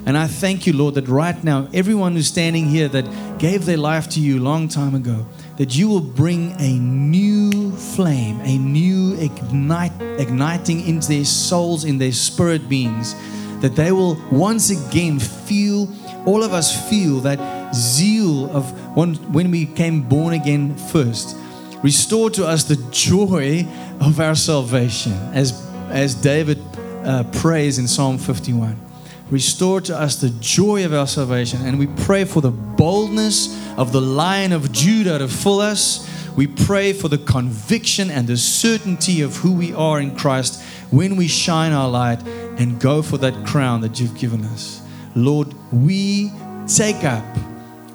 [0.05, 3.77] And I thank you, Lord, that right now, everyone who's standing here that gave their
[3.77, 5.25] life to you a long time ago,
[5.57, 11.97] that you will bring a new flame, a new ignite, igniting into their souls, in
[11.97, 13.15] their spirit beings,
[13.61, 15.91] that they will once again feel,
[16.25, 21.35] all of us feel that zeal of when, when we came born again first.
[21.83, 23.65] Restore to us the joy
[23.99, 26.59] of our salvation, as, as David
[27.03, 28.86] uh, prays in Psalm 51.
[29.29, 33.91] Restore to us the joy of our salvation, and we pray for the boldness of
[33.91, 36.09] the Lion of Judah to fill us.
[36.37, 40.61] We pray for the conviction and the certainty of who we are in Christ
[40.91, 42.21] when we shine our light
[42.57, 44.81] and go for that crown that you've given us.
[45.15, 46.31] Lord, we
[46.67, 47.25] take up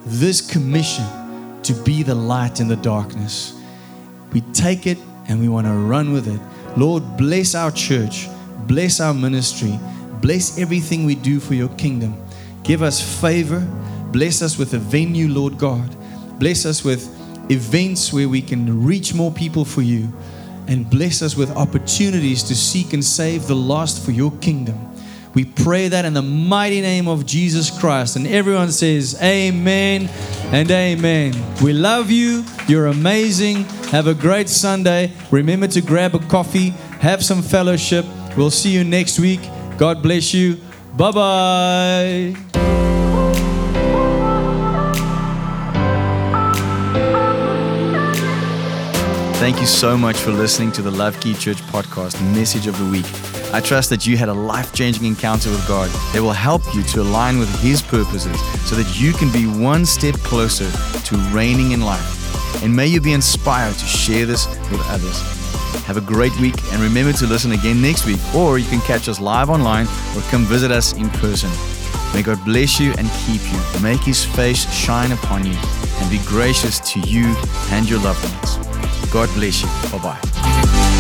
[0.05, 1.07] this commission
[1.62, 3.59] to be the light in the darkness.
[4.33, 6.41] We take it and we want to run with it.
[6.76, 8.28] Lord, bless our church,
[8.66, 9.78] bless our ministry,
[10.23, 12.16] bless everything we do for your kingdom.
[12.62, 13.61] Give us favor,
[14.12, 15.95] bless us with a venue, Lord God.
[16.39, 17.05] Bless us with
[17.51, 20.11] events where we can reach more people for you,
[20.68, 24.79] and bless us with opportunities to seek and save the lost for your kingdom.
[25.35, 28.16] We pray that in the mighty name of Jesus Christ.
[28.16, 30.09] And everyone says, Amen
[30.53, 31.35] and Amen.
[31.62, 32.45] We love you.
[32.68, 33.64] You're amazing.
[33.91, 35.12] Have a great Sunday.
[35.31, 36.70] Remember to grab a coffee,
[37.01, 38.05] have some fellowship.
[38.37, 39.41] We'll see you next week.
[39.83, 40.61] God bless you.
[40.97, 42.35] Bye bye.
[49.41, 52.85] Thank you so much for listening to the Love Key Church podcast, Message of the
[52.93, 53.05] Week.
[53.53, 56.85] I trust that you had a life changing encounter with God that will help you
[56.85, 61.72] to align with His purposes so that you can be one step closer to reigning
[61.72, 62.62] in life.
[62.62, 65.41] And may you be inspired to share this with others.
[65.87, 69.09] Have a great week and remember to listen again next week, or you can catch
[69.09, 71.51] us live online or come visit us in person.
[72.14, 75.57] May God bless you and keep you, make His face shine upon you,
[76.01, 77.35] and be gracious to you
[77.70, 78.57] and your loved ones.
[79.12, 79.68] God bless you.
[79.91, 80.91] Bye bye.